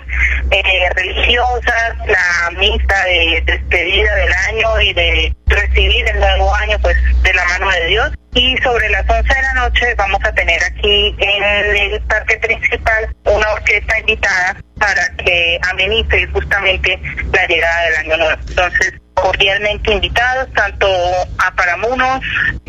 eh, 0.52 0.90
religiosas, 0.96 1.98
la 2.08 2.52
misa 2.58 3.04
de 3.06 3.44
despedida 3.46 4.16
del 4.16 4.34
año 4.50 4.82
y 4.82 4.94
de 4.94 5.36
recibir 5.48 6.08
el 6.08 6.20
nuevo 6.20 6.54
año 6.56 6.78
pues 6.82 6.98
de 7.22 7.34
la 7.34 7.46
mano 7.46 7.70
de 7.70 7.86
Dios. 7.88 8.12
Y 8.34 8.56
sobre 8.64 8.90
las 8.90 9.08
11 9.10 9.22
de 9.22 9.42
la 9.42 9.54
noche 9.56 9.94
vamos 9.98 10.20
a 10.24 10.32
tener 10.32 10.64
aquí 10.64 11.16
en 11.20 11.44
el 11.44 12.02
parque 12.04 12.38
principal 12.38 13.14
una 13.26 13.52
orquesta 13.52 14.00
invitada 14.00 14.56
para 14.80 15.10
que 15.18 15.60
amenice 15.70 16.28
justamente 16.28 17.00
la 17.34 17.46
llegada 17.48 17.82
del 17.84 17.96
año 17.98 18.18
nuevo. 18.18 18.42
Entonces, 18.48 18.94
cordialmente 19.14 19.92
invitados 19.92 20.52
tanto 20.54 20.88
a 21.38 21.52
Paramunos 21.56 22.22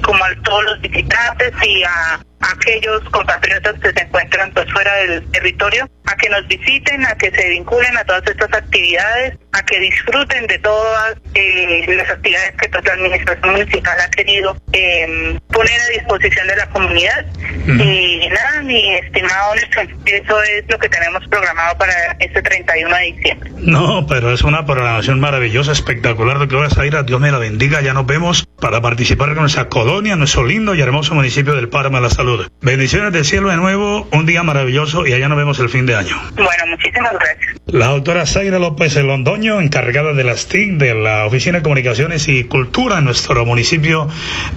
como 0.02 0.24
a 0.24 0.30
todos 0.42 0.64
los 0.64 0.80
visitantes 0.80 1.52
y 1.62 1.82
a 1.84 2.20
aquellos 2.42 3.02
compatriotas 3.10 3.74
que 3.80 3.92
se 3.92 4.02
encuentran 4.02 4.52
pues 4.52 4.70
fuera 4.72 4.94
del 4.96 5.30
territorio 5.30 5.88
a 6.04 6.16
que 6.16 6.28
nos 6.28 6.46
visiten, 6.48 7.04
a 7.06 7.14
que 7.14 7.30
se 7.30 7.48
vinculen 7.50 7.96
a 7.96 8.04
todas 8.04 8.26
estas 8.26 8.52
actividades, 8.52 9.38
a 9.52 9.62
que 9.62 9.78
disfruten 9.80 10.46
de 10.46 10.58
todas 10.58 11.16
eh, 11.34 11.84
las 11.88 12.10
actividades 12.10 12.52
que 12.60 12.68
toda 12.68 12.82
la 12.84 12.92
administración 12.94 13.52
municipal 13.52 13.96
ha 14.00 14.10
querido 14.10 14.56
eh, 14.72 15.38
poner 15.48 15.80
a 15.80 15.88
disposición 15.88 16.46
de 16.48 16.56
la 16.56 16.66
comunidad. 16.70 17.26
Y 17.66 18.28
nada, 18.28 18.62
mi 18.62 18.94
estimado 18.94 19.54
Nelson, 19.54 20.02
eso 20.06 20.42
es 20.42 20.64
lo 20.68 20.78
que 20.78 20.88
tenemos 20.88 21.26
programado 21.28 21.78
para 21.78 21.92
este 22.18 22.42
31 22.42 22.96
de 22.96 23.04
diciembre. 23.04 23.50
No, 23.58 24.06
pero 24.06 24.32
es 24.32 24.42
una 24.42 24.66
programación 24.66 25.20
maravillosa, 25.20 25.72
espectacular 25.72 26.38
de 26.38 26.48
que 26.48 26.56
vas 26.56 26.76
a 26.76 26.86
ir. 26.86 26.96
A 26.96 27.02
Dios 27.02 27.20
me 27.20 27.30
la 27.30 27.38
bendiga. 27.38 27.80
Ya 27.80 27.94
nos 27.94 28.06
vemos 28.06 28.46
para 28.60 28.80
participar 28.80 29.28
con 29.30 29.40
nuestra 29.40 29.68
colonia, 29.68 30.16
nuestro 30.16 30.44
lindo 30.44 30.74
y 30.74 30.80
hermoso 30.80 31.14
municipio 31.14 31.54
del 31.54 31.70
de 31.70 32.00
la 32.00 32.10
Salud. 32.10 32.31
Bendiciones 32.60 33.12
del 33.12 33.24
cielo 33.24 33.50
de 33.50 33.56
nuevo, 33.56 34.08
un 34.12 34.26
día 34.26 34.42
maravilloso 34.42 35.06
y 35.06 35.12
allá 35.12 35.28
nos 35.28 35.38
vemos 35.38 35.58
el 35.58 35.68
fin 35.68 35.86
de 35.86 35.96
año. 35.96 36.16
Bueno, 36.34 36.66
muchísimas 36.68 37.12
gracias. 37.12 37.56
La 37.66 37.88
doctora 37.88 38.26
Zaira 38.26 38.58
López 38.58 38.96
Londoño, 38.96 39.60
encargada 39.60 40.12
de 40.12 40.24
las 40.24 40.46
TIC 40.46 40.72
de 40.72 40.94
la 40.94 41.26
Oficina 41.26 41.58
de 41.58 41.62
Comunicaciones 41.62 42.28
y 42.28 42.44
Cultura 42.44 42.98
en 42.98 43.04
nuestro 43.04 43.44
municipio 43.46 44.08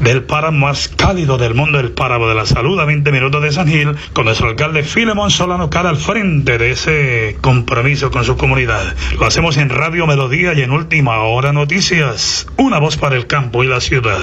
del 0.02 0.24
páramo 0.24 0.68
más 0.68 0.88
cálido 0.90 1.38
del 1.38 1.54
mundo, 1.54 1.80
el 1.80 1.92
páramo 1.92 2.28
de 2.28 2.36
la 2.36 2.46
salud, 2.46 2.80
a 2.80 2.86
20 2.86 3.12
minutos 3.12 3.42
de 3.42 3.52
San 3.52 3.68
Gil, 3.68 3.96
con 4.14 4.26
nuestro 4.26 4.50
alcalde 4.50 4.84
Filemón 4.84 5.32
Solano 5.32 5.70
Cara 5.70 5.90
al 5.90 5.98
frente 5.98 6.58
de 6.58 6.72
ese 6.72 7.38
compromiso 7.42 8.12
con 8.12 8.26
su 8.26 8.38
comunidad. 8.38 8.96
Lo 9.20 9.26
hacemos 9.26 9.58
en 9.58 9.70
Radio 9.70 10.08
Melodía 10.08 10.54
y 10.54 10.62
en 10.62 10.72
Última 10.72 11.20
Hora 11.24 11.54
Noticias, 11.54 12.48
una 12.58 12.80
voz 12.80 12.98
para 12.98 13.16
el 13.16 13.28
campo 13.28 13.64
y 13.64 13.68
la 13.68 13.82
ciudad. 13.82 14.20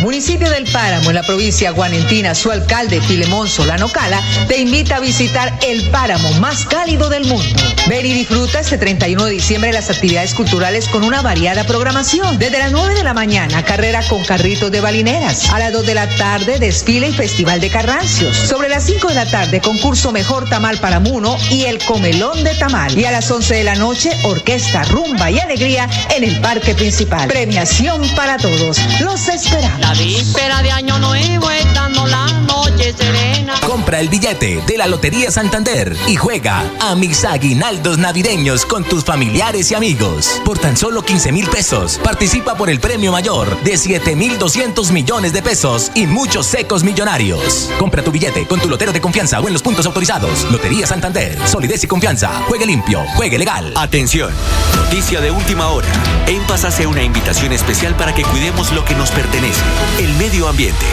Municipio 0.00 0.48
del 0.50 0.64
Páramo, 0.64 1.10
en 1.10 1.16
la 1.16 1.22
provincia 1.24 1.72
guanentina, 1.72 2.34
su 2.34 2.52
alcalde 2.52 3.00
Filemón 3.00 3.48
Solano 3.48 3.88
Cala 3.88 4.22
te 4.46 4.58
invita 4.58 4.96
a 4.96 5.00
visitar 5.00 5.52
el 5.66 5.82
páramo 5.90 6.30
más 6.34 6.64
cálido 6.66 7.08
del 7.08 7.24
mundo. 7.24 7.62
Ven 7.88 8.06
y 8.06 8.12
disfruta 8.12 8.60
este 8.60 8.78
31 8.78 9.24
de 9.24 9.32
diciembre 9.32 9.72
las 9.72 9.90
actividades 9.90 10.34
culturales 10.34 10.88
con 10.88 11.02
una 11.02 11.20
variada 11.20 11.64
programación. 11.64 12.38
Desde 12.38 12.58
las 12.58 12.70
9 12.70 12.94
de 12.94 13.02
la 13.02 13.12
mañana, 13.12 13.64
carrera 13.64 14.02
con 14.08 14.24
carritos 14.24 14.70
de 14.70 14.80
balineras. 14.80 15.50
A 15.50 15.58
las 15.58 15.72
2 15.72 15.86
de 15.86 15.94
la 15.94 16.08
tarde, 16.16 16.58
desfile 16.58 17.08
y 17.08 17.12
festival 17.12 17.60
de 17.60 17.70
carrancios. 17.70 18.36
Sobre 18.36 18.68
las 18.68 18.84
5 18.84 19.08
de 19.08 19.14
la 19.14 19.26
tarde, 19.26 19.60
concurso 19.60 20.12
Mejor 20.12 20.48
Tamal 20.48 20.78
para 20.78 21.00
Muno 21.00 21.36
y 21.50 21.64
el 21.64 21.78
Comelón 21.84 22.44
de 22.44 22.54
Tamal. 22.54 22.96
Y 22.96 23.04
a 23.04 23.10
las 23.10 23.30
11 23.30 23.56
de 23.56 23.64
la 23.64 23.74
noche, 23.74 24.10
orquesta, 24.22 24.84
rumba 24.84 25.30
y 25.30 25.40
alegría 25.40 25.88
en 26.14 26.24
el 26.24 26.40
parque 26.40 26.74
principal. 26.74 27.26
Premiación 27.26 28.02
para 28.14 28.36
todos. 28.36 28.78
Los 29.00 29.28
esperamos. 29.28 29.87
La 29.88 29.94
víspera 29.94 30.60
de 30.60 30.70
Año 30.70 30.98
Nuevo, 30.98 31.50
estando 31.50 32.06
la 32.06 32.26
noche 32.26 32.92
serena. 32.92 33.54
Compra 33.66 34.00
el 34.00 34.10
billete 34.10 34.62
de 34.66 34.76
la 34.76 34.86
Lotería 34.86 35.30
Santander 35.30 35.96
y 36.06 36.14
juega 36.14 36.62
a 36.78 36.94
mis 36.94 37.24
aguinaldos 37.24 37.96
navideños 37.96 38.66
con 38.66 38.84
tus 38.84 39.02
familiares 39.02 39.70
y 39.70 39.74
amigos. 39.74 40.42
Por 40.44 40.58
tan 40.58 40.76
solo 40.76 41.02
15 41.02 41.32
mil 41.32 41.48
pesos, 41.48 41.98
participa 42.04 42.54
por 42.54 42.68
el 42.68 42.80
premio 42.80 43.12
mayor 43.12 43.62
de 43.62 43.78
7 43.78 44.14
mil 44.14 44.38
200 44.38 44.90
millones 44.90 45.32
de 45.32 45.40
pesos 45.40 45.90
y 45.94 46.06
muchos 46.06 46.46
secos 46.46 46.84
millonarios. 46.84 47.70
Compra 47.78 48.04
tu 48.04 48.10
billete 48.10 48.46
con 48.46 48.60
tu 48.60 48.68
lotero 48.68 48.92
de 48.92 49.00
confianza 49.00 49.40
o 49.40 49.46
en 49.46 49.54
los 49.54 49.62
puntos 49.62 49.86
autorizados. 49.86 50.46
Lotería 50.50 50.86
Santander, 50.86 51.38
solidez 51.48 51.82
y 51.84 51.86
confianza. 51.86 52.42
Juegue 52.46 52.66
limpio, 52.66 53.06
juegue 53.16 53.38
legal. 53.38 53.72
Atención, 53.74 54.30
noticia 54.76 55.22
de 55.22 55.30
última 55.30 55.68
hora. 55.68 55.88
En 56.26 56.42
Paz 56.42 56.64
hace 56.64 56.86
una 56.86 57.02
invitación 57.02 57.52
especial 57.52 57.96
para 57.96 58.14
que 58.14 58.22
cuidemos 58.24 58.70
lo 58.72 58.84
que 58.84 58.94
nos 58.94 59.10
pertenece, 59.10 59.62
el 59.98 60.14
medio 60.14 60.48
ambiente. 60.48 60.86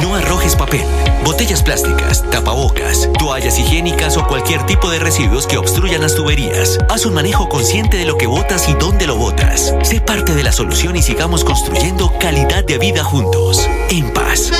No 0.00 0.14
arrojes 0.14 0.54
papel, 0.54 0.84
botellas 1.24 1.62
plásticas, 1.62 2.24
tapabocas, 2.30 3.08
toallas 3.18 3.58
higiénicas 3.58 4.16
o 4.16 4.26
cualquier 4.26 4.64
tipo 4.66 4.90
de 4.90 4.98
residuos 4.98 5.46
que 5.46 5.58
obstruyan 5.58 6.02
las 6.02 6.14
tuberías. 6.14 6.78
Haz 6.88 7.04
un 7.06 7.14
manejo 7.14 7.48
consciente 7.48 7.96
de 7.96 8.04
lo 8.04 8.16
que 8.16 8.26
botas 8.26 8.68
y 8.68 8.74
dónde 8.74 9.06
lo 9.06 9.16
botas. 9.16 9.74
Sé 9.82 10.00
parte 10.00 10.34
de 10.34 10.44
la 10.44 10.52
solución 10.52 10.96
y 10.96 11.02
sigamos 11.02 11.44
construyendo 11.44 12.12
calidad 12.18 12.64
de 12.64 12.78
vida 12.78 13.02
juntos. 13.02 13.68
En 13.90 14.12
paz. 14.12 14.52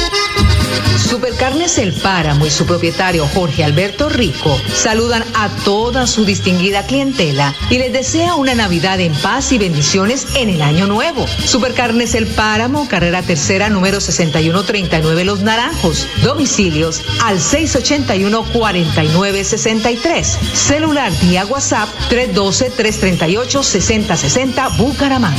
Supercarnes 1.09 1.79
El 1.79 1.95
Páramo 1.95 2.47
y 2.47 2.51
su 2.51 2.67
propietario 2.67 3.27
Jorge 3.27 3.65
Alberto 3.65 4.09
Rico 4.09 4.57
saludan 4.75 5.25
a 5.35 5.49
toda 5.65 6.07
su 6.07 6.25
distinguida 6.25 6.87
clientela 6.87 7.55
y 7.71 7.79
les 7.79 7.93
desea 7.93 8.35
una 8.35 8.55
Navidad 8.55 9.01
en 9.01 9.15
paz 9.15 9.51
y 9.53 9.59
bendiciones 9.59 10.27
en 10.37 10.51
el 10.51 10.63
año 10.63 10.87
nuevo. 10.87 11.27
Supercarnes 11.27 12.15
El 12.15 12.27
Páramo, 12.27 12.87
carrera 12.89 13.23
tercera 13.23 13.71
número 13.71 14.01
6139 14.01 15.25
Los 15.25 15.41
Naranjos. 15.41 16.07
Domicilios 16.23 17.03
al 17.25 17.39
681-4963. 17.39 20.25
Celular 20.55 21.11
vía 21.23 21.47
WhatsApp 21.47 21.89
312-338-6060 22.11 24.77
Bucaramanga. 24.77 25.39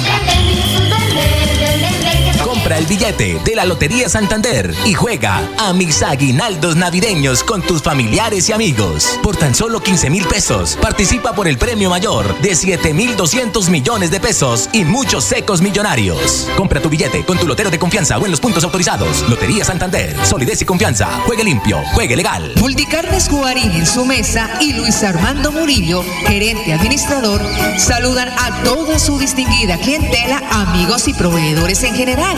El 2.77 2.85
billete 2.85 3.41
de 3.43 3.55
la 3.55 3.65
Lotería 3.65 4.07
Santander 4.09 4.73
y 4.85 4.93
juega 4.93 5.41
a 5.57 5.73
mis 5.73 6.03
aguinaldos 6.03 6.75
navideños 6.75 7.43
con 7.43 7.61
tus 7.61 7.81
familiares 7.81 8.47
y 8.47 8.53
amigos. 8.53 9.19
Por 9.23 9.35
tan 9.35 9.55
solo 9.55 9.81
15 9.81 10.09
mil 10.09 10.25
pesos, 10.25 10.77
participa 10.79 11.33
por 11.33 11.47
el 11.47 11.57
premio 11.57 11.89
mayor 11.89 12.39
de 12.41 12.55
7 12.55 12.93
mil 12.93 13.17
200 13.17 13.69
millones 13.69 14.11
de 14.11 14.19
pesos 14.19 14.69
y 14.71 14.85
muchos 14.85 15.25
secos 15.25 15.61
millonarios. 15.61 16.47
Compra 16.55 16.79
tu 16.81 16.89
billete 16.89 17.25
con 17.25 17.37
tu 17.37 17.47
lotero 17.47 17.69
de 17.71 17.79
confianza 17.79 18.17
o 18.17 18.25
en 18.25 18.31
los 18.31 18.39
puntos 18.39 18.63
autorizados. 18.63 19.27
Lotería 19.27 19.65
Santander, 19.65 20.15
solidez 20.25 20.61
y 20.61 20.65
confianza. 20.65 21.07
Juegue 21.25 21.43
limpio, 21.43 21.81
juegue 21.93 22.15
legal. 22.15 22.53
Multicarnes 22.57 23.29
Guarín 23.29 23.71
en 23.71 23.85
su 23.85 24.05
mesa 24.05 24.49
y 24.61 24.73
Luis 24.73 25.03
Armando 25.03 25.51
Murillo, 25.51 26.03
gerente 26.27 26.71
administrador, 26.71 27.41
saludan 27.77 28.29
a 28.29 28.63
toda 28.63 28.99
su 28.99 29.17
distinguida 29.17 29.77
clientela, 29.77 30.41
amigos 30.51 31.07
y 31.07 31.13
proveedores 31.13 31.83
en 31.83 31.95
general. 31.95 32.37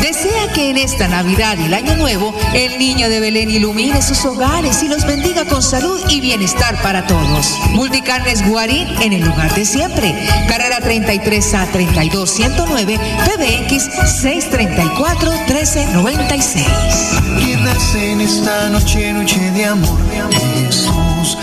Desea 0.00 0.52
que 0.54 0.70
en 0.70 0.78
esta 0.78 1.08
Navidad 1.08 1.56
y 1.58 1.64
el 1.64 1.74
Año 1.74 1.94
Nuevo 1.96 2.34
el 2.54 2.78
niño 2.78 3.08
de 3.08 3.20
Belén 3.20 3.50
ilumine 3.50 4.02
sus 4.02 4.24
hogares 4.24 4.82
y 4.82 4.88
los 4.88 5.06
bendiga 5.06 5.44
con 5.44 5.62
salud 5.62 6.00
y 6.08 6.20
bienestar 6.20 6.80
para 6.82 7.06
todos. 7.06 7.58
Multicarnes 7.70 8.46
Guarín 8.48 8.88
en 9.02 9.12
el 9.12 9.22
lugar 9.22 9.54
de 9.54 9.64
siempre. 9.64 10.14
Carrera 10.48 10.80
33 10.80 11.54
a 11.54 11.66
32 11.66 12.30
109 12.30 12.98
PBX 12.98 13.84
634 14.20 15.30
1396. 15.30 16.66
Quédase 17.38 18.12
en 18.12 18.20
esta 18.20 18.68
noche, 18.70 19.12
noche 19.12 19.50
de 19.52 19.66
amor, 19.66 19.98
Jesús. 20.54 21.38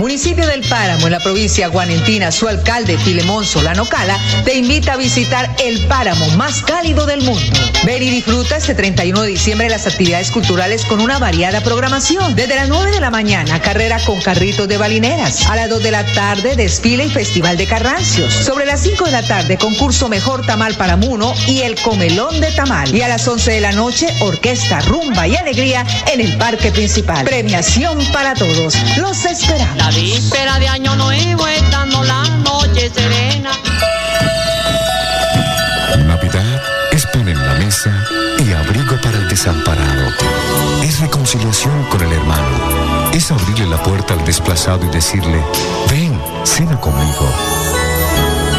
Municipio 0.00 0.46
del 0.46 0.62
Páramo, 0.62 1.08
en 1.08 1.12
la 1.12 1.20
provincia 1.20 1.68
guanentina, 1.68 2.32
su 2.32 2.48
alcalde 2.48 2.96
Filemón 2.96 3.44
Solano 3.44 3.84
Cala 3.84 4.18
te 4.46 4.56
invita 4.56 4.94
a 4.94 4.96
visitar 4.96 5.54
el 5.62 5.78
páramo 5.88 6.26
más 6.38 6.62
cálido 6.62 7.04
del 7.04 7.20
mundo. 7.20 7.60
Ven 7.84 8.02
y 8.02 8.08
disfruta 8.08 8.56
este 8.56 8.74
31 8.74 9.20
de 9.20 9.28
diciembre 9.28 9.68
las 9.68 9.86
actividades 9.86 10.30
culturales 10.30 10.86
con 10.86 11.00
una 11.00 11.18
variada 11.18 11.60
programación. 11.60 12.34
Desde 12.34 12.56
las 12.56 12.70
9 12.70 12.92
de 12.92 13.00
la 13.00 13.10
mañana, 13.10 13.60
carrera 13.60 13.98
con 14.06 14.18
carritos 14.22 14.66
de 14.68 14.78
balineras. 14.78 15.46
A 15.46 15.56
las 15.56 15.68
2 15.68 15.82
de 15.82 15.90
la 15.90 16.04
tarde, 16.14 16.56
desfile 16.56 17.04
y 17.04 17.10
festival 17.10 17.58
de 17.58 17.66
carrancios. 17.66 18.32
Sobre 18.32 18.64
las 18.64 18.80
5 18.80 19.04
de 19.04 19.12
la 19.12 19.22
tarde, 19.22 19.58
concurso 19.58 20.08
Mejor 20.08 20.46
Tamal 20.46 20.76
para 20.76 20.96
Muno 20.96 21.34
y 21.46 21.60
el 21.60 21.78
Comelón 21.78 22.40
de 22.40 22.50
Tamal. 22.52 22.94
Y 22.94 23.02
a 23.02 23.08
las 23.08 23.28
11 23.28 23.52
de 23.52 23.60
la 23.60 23.72
noche, 23.72 24.08
orquesta, 24.20 24.80
rumba 24.80 25.28
y 25.28 25.36
alegría 25.36 25.84
en 26.10 26.22
el 26.22 26.38
parque 26.38 26.72
principal. 26.72 27.26
Premiación 27.26 27.98
para 28.12 28.32
todos. 28.32 28.76
Los 28.96 29.26
esperamos. 29.26 29.89
La 29.90 29.96
víspera 29.96 30.58
de 30.60 30.68
año 30.68 30.94
nuevo 30.94 31.48
estando 31.48 32.04
la 32.04 32.22
noche 32.44 32.88
serena. 32.94 33.50
Navidad 36.06 36.62
es 36.92 37.04
pan 37.06 37.28
en 37.28 37.44
la 37.44 37.54
mesa 37.54 37.90
y 38.38 38.52
abrigo 38.52 39.00
para 39.02 39.18
el 39.18 39.28
desamparado. 39.28 40.12
Es 40.84 41.00
reconciliación 41.00 41.82
con 41.86 42.02
el 42.02 42.12
hermano. 42.12 43.10
Es 43.12 43.32
abrirle 43.32 43.66
la 43.66 43.82
puerta 43.82 44.14
al 44.14 44.24
desplazado 44.24 44.86
y 44.86 44.90
decirle, 44.90 45.42
ven, 45.90 46.16
cena 46.44 46.80
conmigo. 46.80 47.28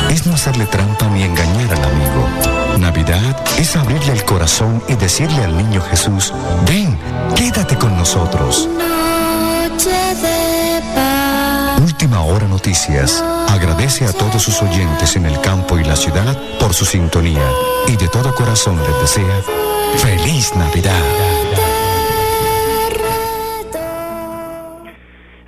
Es 0.10 0.26
no 0.26 0.34
hacerle 0.34 0.66
trampa 0.66 1.06
ni 1.08 1.24
engañar 1.24 1.72
al 1.72 1.84
amigo. 1.86 2.78
Navidad 2.78 3.42
es 3.58 3.78
abrirle 3.78 4.12
el 4.12 4.26
corazón 4.26 4.84
y 4.90 4.96
decirle 4.96 5.46
al 5.46 5.56
niño 5.56 5.82
Jesús, 5.82 6.34
ven, 6.68 7.00
quédate 7.38 7.78
con 7.78 7.98
nosotros. 7.98 8.68
Última 12.12 12.26
Hora 12.26 12.46
Noticias 12.46 13.24
agradece 13.50 14.04
a 14.04 14.12
todos 14.12 14.44
sus 14.44 14.62
oyentes 14.62 15.16
en 15.16 15.26
el 15.26 15.40
campo 15.40 15.80
y 15.80 15.86
la 15.86 15.96
ciudad 15.96 16.36
por 16.60 16.74
su 16.74 16.84
sintonía 16.84 17.48
y 17.88 17.96
de 17.96 18.10
todo 18.10 18.36
corazón 18.36 18.76
les 18.84 19.00
desea 19.00 19.40
feliz 19.96 20.54
Navidad. 20.58 20.92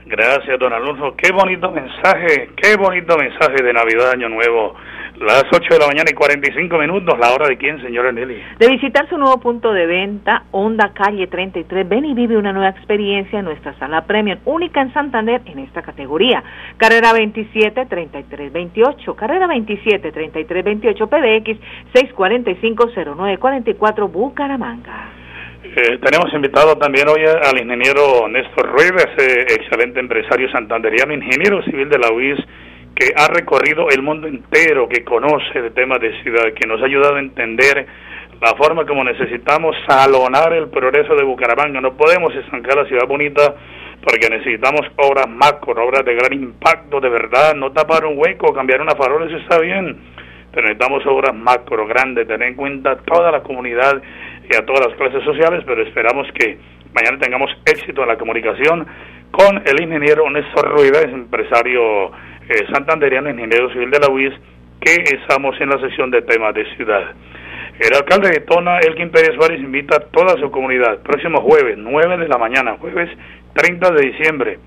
Gracias, 0.05 0.57
don 0.57 0.71
Alonso. 0.71 1.13
Qué 1.17 1.33
bonito 1.33 1.69
mensaje, 1.69 2.51
qué 2.55 2.77
bonito 2.77 3.17
mensaje 3.17 3.61
de 3.61 3.73
Navidad, 3.73 4.11
Año 4.11 4.29
Nuevo. 4.29 4.75
Las 5.19 5.43
8 5.51 5.75
de 5.75 5.79
la 5.79 5.87
mañana 5.87 6.09
y 6.09 6.13
45 6.13 6.77
minutos, 6.79 7.19
la 7.19 7.33
hora 7.33 7.47
de 7.47 7.57
quién, 7.57 7.79
señora 7.81 8.11
Nelly. 8.11 8.41
De 8.57 8.67
visitar 8.67 9.07
su 9.09 9.17
nuevo 9.17 9.39
punto 9.39 9.71
de 9.71 9.85
venta, 9.85 10.45
Honda 10.51 10.91
Calle 10.93 11.27
33. 11.27 11.87
Ven 11.87 12.05
y 12.05 12.15
vive 12.15 12.35
una 12.35 12.51
nueva 12.51 12.69
experiencia 12.69 13.39
en 13.39 13.45
nuestra 13.45 13.77
sala 13.77 14.05
premium, 14.05 14.39
única 14.45 14.81
en 14.81 14.91
Santander 14.91 15.41
en 15.45 15.59
esta 15.59 15.83
categoría. 15.83 16.43
Carrera 16.77 17.13
27 17.13 17.85
33 17.85 18.51
28, 18.51 19.15
carrera 19.15 19.45
27 19.45 20.11
33 20.11 20.65
28, 20.65 21.07
PBX 21.07 21.59
645 21.93 22.89
0944, 23.15 24.07
Bucaramanga. 24.07 25.09
Eh, 25.63 25.97
tenemos 26.03 26.33
invitado 26.33 26.75
también 26.77 27.07
hoy 27.07 27.21
al 27.23 27.57
ingeniero 27.61 28.27
Néstor 28.27 28.67
Ruiz, 28.71 28.91
ese 29.15 29.41
excelente 29.55 29.99
empresario 29.99 30.51
santanderiano, 30.51 31.13
ingeniero 31.13 31.63
civil 31.63 31.87
de 31.87 31.99
la 31.99 32.11
UIS, 32.11 32.39
que 32.95 33.13
ha 33.15 33.27
recorrido 33.27 33.89
el 33.89 34.01
mundo 34.01 34.27
entero, 34.27 34.87
que 34.87 35.03
conoce 35.03 35.61
de 35.61 35.71
temas 35.71 35.99
de 35.99 36.21
ciudad, 36.21 36.53
que 36.53 36.67
nos 36.67 36.81
ha 36.81 36.85
ayudado 36.85 37.15
a 37.15 37.19
entender 37.19 37.85
la 38.41 38.55
forma 38.55 38.85
como 38.85 39.03
necesitamos 39.03 39.75
salonar 39.87 40.53
el 40.53 40.67
progreso 40.69 41.15
de 41.15 41.23
Bucaramanga. 41.23 41.81
No 41.81 41.93
podemos 41.93 42.35
estancar 42.35 42.77
la 42.77 42.85
ciudad 42.85 43.07
bonita 43.07 43.55
porque 44.03 44.29
necesitamos 44.29 44.81
obras 44.97 45.27
macro, 45.29 45.73
obras 45.81 46.03
de 46.03 46.13
gran 46.13 46.33
impacto, 46.33 46.99
de 46.99 47.09
verdad, 47.09 47.55
no 47.55 47.71
tapar 47.71 48.05
un 48.05 48.17
hueco, 48.17 48.53
cambiar 48.53 48.81
una 48.81 48.95
farola, 48.95 49.27
eso 49.27 49.37
está 49.37 49.59
bien, 49.59 49.97
pero 50.51 50.67
necesitamos 50.67 51.05
obras 51.05 51.33
macro, 51.33 51.87
grandes, 51.87 52.27
tener 52.27 52.49
en 52.49 52.55
cuenta 52.55 52.97
toda 52.97 53.31
la 53.31 53.41
comunidad 53.41 54.01
y 54.43 54.55
a 54.55 54.65
todas 54.65 54.87
las 54.87 54.97
clases 54.97 55.23
sociales, 55.23 55.63
pero 55.65 55.81
esperamos 55.83 56.27
que 56.33 56.57
mañana 56.93 57.17
tengamos 57.17 57.49
éxito 57.65 58.01
en 58.01 58.09
la 58.09 58.17
comunicación 58.17 58.85
con 59.31 59.63
el 59.65 59.81
ingeniero 59.81 60.29
Néstor 60.29 60.69
Ruiz, 60.69 60.91
empresario 61.05 62.11
eh, 62.53 62.65
santanderiano, 62.71 63.29
ingeniero 63.29 63.71
civil 63.71 63.89
de 63.89 63.99
la 63.99 64.09
UIS, 64.09 64.33
que 64.79 64.93
estamos 65.15 65.59
en 65.59 65.69
la 65.69 65.79
sesión 65.79 66.11
de 66.11 66.21
temas 66.21 66.53
de 66.53 66.65
ciudad. 66.75 67.13
El 67.79 67.95
alcalde 67.95 68.29
de 68.29 68.41
Tona, 68.41 68.77
Elkin 68.79 69.09
Pérez 69.09 69.35
Suárez, 69.35 69.59
invita 69.59 69.97
a 69.97 69.99
toda 69.99 70.37
su 70.39 70.51
comunidad, 70.51 70.99
próximo 70.99 71.41
jueves, 71.41 71.77
9 71.77 72.17
de 72.17 72.27
la 72.27 72.37
mañana, 72.37 72.77
jueves 72.79 73.09
30 73.55 73.91
de 73.91 74.01
diciembre, 74.11 74.59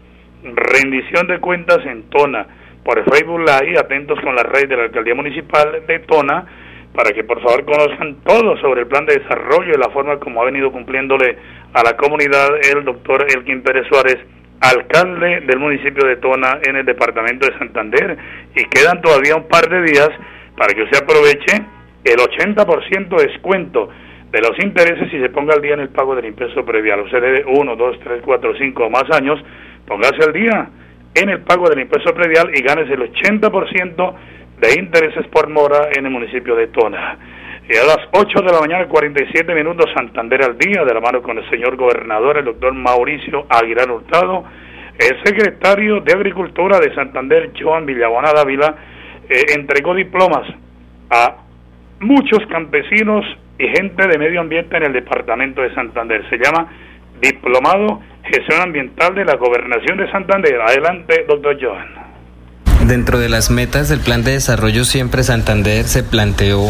rendición 0.42 1.28
de 1.28 1.38
cuentas 1.38 1.78
en 1.86 2.10
Tona, 2.10 2.46
por 2.84 3.02
Facebook 3.10 3.40
Live, 3.40 3.78
atentos 3.78 4.20
con 4.20 4.34
la 4.34 4.42
red 4.42 4.68
de 4.68 4.76
la 4.76 4.84
Alcaldía 4.84 5.14
Municipal 5.14 5.86
de 5.86 5.98
Tona, 6.00 6.46
para 6.94 7.12
que 7.12 7.24
por 7.24 7.40
favor 7.42 7.64
conozcan 7.64 8.16
todo 8.24 8.56
sobre 8.58 8.82
el 8.82 8.86
plan 8.86 9.06
de 9.06 9.18
desarrollo 9.18 9.72
y 9.74 9.78
la 9.78 9.90
forma 9.90 10.18
como 10.18 10.42
ha 10.42 10.46
venido 10.46 10.72
cumpliéndole 10.72 11.36
a 11.74 11.82
la 11.82 11.96
comunidad 11.96 12.48
el 12.72 12.84
doctor 12.84 13.26
Elkin 13.28 13.62
Pérez 13.62 13.86
Suárez, 13.88 14.18
alcalde 14.60 15.40
del 15.46 15.58
municipio 15.58 16.06
de 16.06 16.16
Tona 16.16 16.58
en 16.66 16.76
el 16.76 16.86
departamento 16.86 17.46
de 17.46 17.58
Santander. 17.58 18.16
Y 18.54 18.64
quedan 18.64 19.00
todavía 19.00 19.36
un 19.36 19.48
par 19.48 19.68
de 19.68 19.82
días 19.82 20.10
para 20.56 20.74
que 20.74 20.82
usted 20.82 21.02
aproveche 21.02 21.64
el 22.04 22.16
80% 22.18 23.16
de 23.16 23.26
descuento 23.26 23.88
de 24.30 24.40
los 24.40 24.58
intereses 24.58 25.10
si 25.10 25.20
se 25.20 25.28
ponga 25.28 25.54
al 25.54 25.62
día 25.62 25.74
en 25.74 25.80
el 25.80 25.88
pago 25.88 26.14
del 26.14 26.26
impuesto 26.26 26.64
previal. 26.64 27.00
Usted 27.00 27.20
debe 27.20 27.44
1, 27.46 27.76
2, 27.76 28.00
3, 28.02 28.22
4, 28.24 28.54
5 28.58 28.84
o 28.84 28.90
más 28.90 29.04
años, 29.10 29.42
póngase 29.86 30.24
al 30.24 30.32
día 30.32 30.68
en 31.14 31.28
el 31.30 31.40
pago 31.40 31.68
del 31.68 31.80
impuesto 31.80 32.12
predial 32.14 32.50
y 32.54 32.62
ganes 32.62 32.90
el 32.90 33.00
80% 33.00 34.14
de 34.60 34.80
intereses 34.80 35.26
por 35.28 35.48
mora 35.48 35.88
en 35.96 36.06
el 36.06 36.12
municipio 36.12 36.54
de 36.54 36.66
Tona. 36.68 37.18
Y 37.68 37.76
a 37.76 37.84
las 37.84 37.98
8 38.12 38.42
de 38.42 38.52
la 38.52 38.60
mañana, 38.60 38.86
47 38.86 39.52
minutos, 39.52 39.90
Santander 39.92 40.44
al 40.44 40.56
día, 40.56 40.84
de 40.84 40.94
la 40.94 41.00
mano 41.00 41.20
con 41.20 41.36
el 41.36 41.50
señor 41.50 41.76
gobernador, 41.76 42.38
el 42.38 42.44
doctor 42.44 42.72
Mauricio 42.72 43.44
Aguilar 43.48 43.90
Hurtado, 43.90 44.44
el 44.98 45.22
secretario 45.24 46.00
de 46.00 46.12
Agricultura 46.12 46.78
de 46.78 46.94
Santander, 46.94 47.50
Joan 47.58 47.84
Villabuena 47.84 48.32
Dávila, 48.32 48.76
eh, 49.28 49.46
entregó 49.56 49.94
diplomas 49.94 50.46
a 51.10 51.38
muchos 51.98 52.46
campesinos 52.48 53.24
y 53.58 53.66
gente 53.68 54.06
de 54.06 54.16
medio 54.16 54.40
ambiente 54.42 54.76
en 54.76 54.84
el 54.84 54.92
departamento 54.92 55.60
de 55.60 55.74
Santander. 55.74 56.24
Se 56.30 56.38
llama 56.38 56.72
Diplomado 57.20 58.00
Gestión 58.22 58.62
Ambiental 58.62 59.14
de 59.16 59.24
la 59.24 59.34
Gobernación 59.34 59.98
de 59.98 60.08
Santander. 60.12 60.60
Adelante, 60.60 61.24
doctor 61.26 61.58
Joan. 61.60 62.05
Dentro 62.86 63.18
de 63.18 63.28
las 63.28 63.50
metas 63.50 63.88
del 63.88 63.98
Plan 63.98 64.22
de 64.22 64.30
Desarrollo 64.32 64.84
Siempre 64.84 65.24
Santander 65.24 65.88
se 65.88 66.04
planteó 66.04 66.64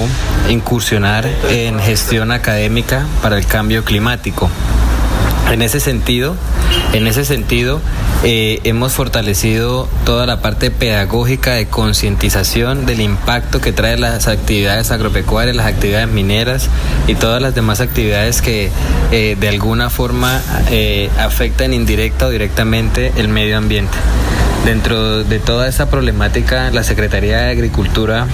incursionar 0.48 1.28
en 1.50 1.78
gestión 1.78 2.32
académica 2.32 3.04
para 3.20 3.36
el 3.36 3.44
cambio 3.44 3.84
climático. 3.84 4.48
En 5.52 5.60
ese 5.60 5.78
sentido, 5.78 6.34
en 6.94 7.06
ese 7.06 7.26
sentido, 7.26 7.82
eh, 8.24 8.60
hemos 8.64 8.94
fortalecido 8.94 9.90
toda 10.06 10.24
la 10.24 10.40
parte 10.40 10.70
pedagógica 10.70 11.52
de 11.52 11.66
concientización 11.66 12.86
del 12.86 13.02
impacto 13.02 13.60
que 13.60 13.74
trae 13.74 13.98
las 13.98 14.26
actividades 14.26 14.90
agropecuarias, 14.92 15.54
las 15.54 15.66
actividades 15.66 16.08
mineras 16.08 16.70
y 17.06 17.14
todas 17.14 17.42
las 17.42 17.54
demás 17.54 17.82
actividades 17.82 18.40
que 18.40 18.70
eh, 19.12 19.36
de 19.38 19.48
alguna 19.50 19.90
forma 19.90 20.40
eh, 20.70 21.10
afectan 21.18 21.74
indirecta 21.74 22.28
o 22.28 22.30
directamente 22.30 23.12
el 23.16 23.28
medio 23.28 23.58
ambiente. 23.58 23.98
Dentro 24.66 25.22
de 25.22 25.38
toda 25.38 25.68
esa 25.68 25.88
problemática, 25.88 26.72
la 26.72 26.82
Secretaría 26.82 27.38
de 27.38 27.50
Agricultura 27.50 28.26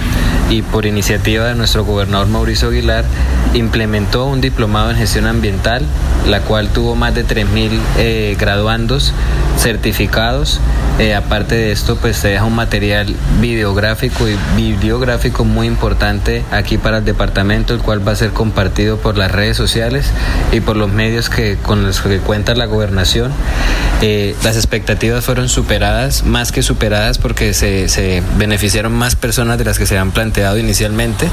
y 0.49 0.63
por 0.63 0.87
iniciativa 0.87 1.45
de 1.45 1.53
nuestro 1.53 1.85
gobernador 1.85 2.25
Mauricio 2.25 2.69
Aguilar 2.69 3.05
implementó 3.53 4.25
un 4.25 4.41
diplomado 4.41 4.89
en 4.89 4.97
gestión 4.97 5.27
ambiental, 5.27 5.85
la 6.27 6.39
cual 6.41 6.69
tuvo 6.69 6.95
más 6.95 7.13
de 7.13 7.23
3.000 7.23 7.79
eh, 7.99 8.35
graduandos 8.39 9.13
certificados. 9.59 10.59
Eh, 10.99 11.15
aparte 11.15 11.55
de 11.55 11.71
esto, 11.71 11.97
pues 11.97 12.17
se 12.17 12.29
deja 12.29 12.45
un 12.45 12.55
material 12.55 13.15
videográfico 13.39 14.27
y 14.27 14.35
bibliográfico 14.55 15.43
muy 15.43 15.67
importante 15.67 16.43
aquí 16.51 16.77
para 16.77 16.97
el 16.99 17.05
departamento, 17.05 17.73
el 17.73 17.79
cual 17.79 18.07
va 18.07 18.11
a 18.11 18.15
ser 18.15 18.31
compartido 18.31 18.97
por 18.97 19.17
las 19.17 19.31
redes 19.31 19.57
sociales 19.57 20.11
y 20.51 20.61
por 20.61 20.77
los 20.77 20.91
medios 20.91 21.29
que, 21.29 21.57
con 21.61 21.83
los 21.83 22.01
que 22.01 22.17
cuenta 22.19 22.55
la 22.55 22.65
gobernación. 22.65 23.31
Eh, 24.01 24.35
las 24.43 24.55
expectativas 24.55 25.23
fueron 25.23 25.49
superadas 25.49 26.22
más 26.25 26.51
que 26.51 26.61
superadas 26.63 27.17
porque 27.17 27.53
se, 27.53 27.89
se 27.89 28.23
beneficiaron 28.37 28.93
más 28.93 29.15
personas 29.15 29.57
de 29.57 29.65
las 29.65 29.77
que 29.77 29.85
se 29.85 29.97
habían 29.97 30.11
planteado 30.11 30.57
inicialmente 30.57 31.27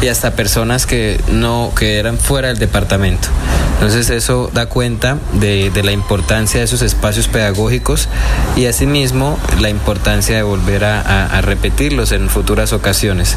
y 0.00 0.08
hasta 0.08 0.32
personas 0.32 0.86
que 0.86 1.20
no 1.30 1.72
que 1.76 1.98
eran 1.98 2.18
fuera 2.18 2.48
del 2.48 2.58
departamento. 2.58 3.28
Entonces 3.74 4.10
eso 4.10 4.50
da 4.52 4.66
cuenta 4.66 5.18
de, 5.34 5.70
de 5.70 5.82
la 5.82 5.90
importancia 5.92 6.58
de 6.60 6.64
esos 6.64 6.82
espacios 6.82 7.26
pedagógicos 7.26 8.08
y 8.56 8.66
asimismo 8.66 9.38
la 9.60 9.70
importancia 9.70 10.36
de 10.36 10.42
volver 10.42 10.84
a, 10.84 11.00
a- 11.00 11.26
a 11.38 11.40
repetirlos 11.40 12.12
en 12.12 12.28
futuras 12.28 12.72
ocasiones. 12.72 13.36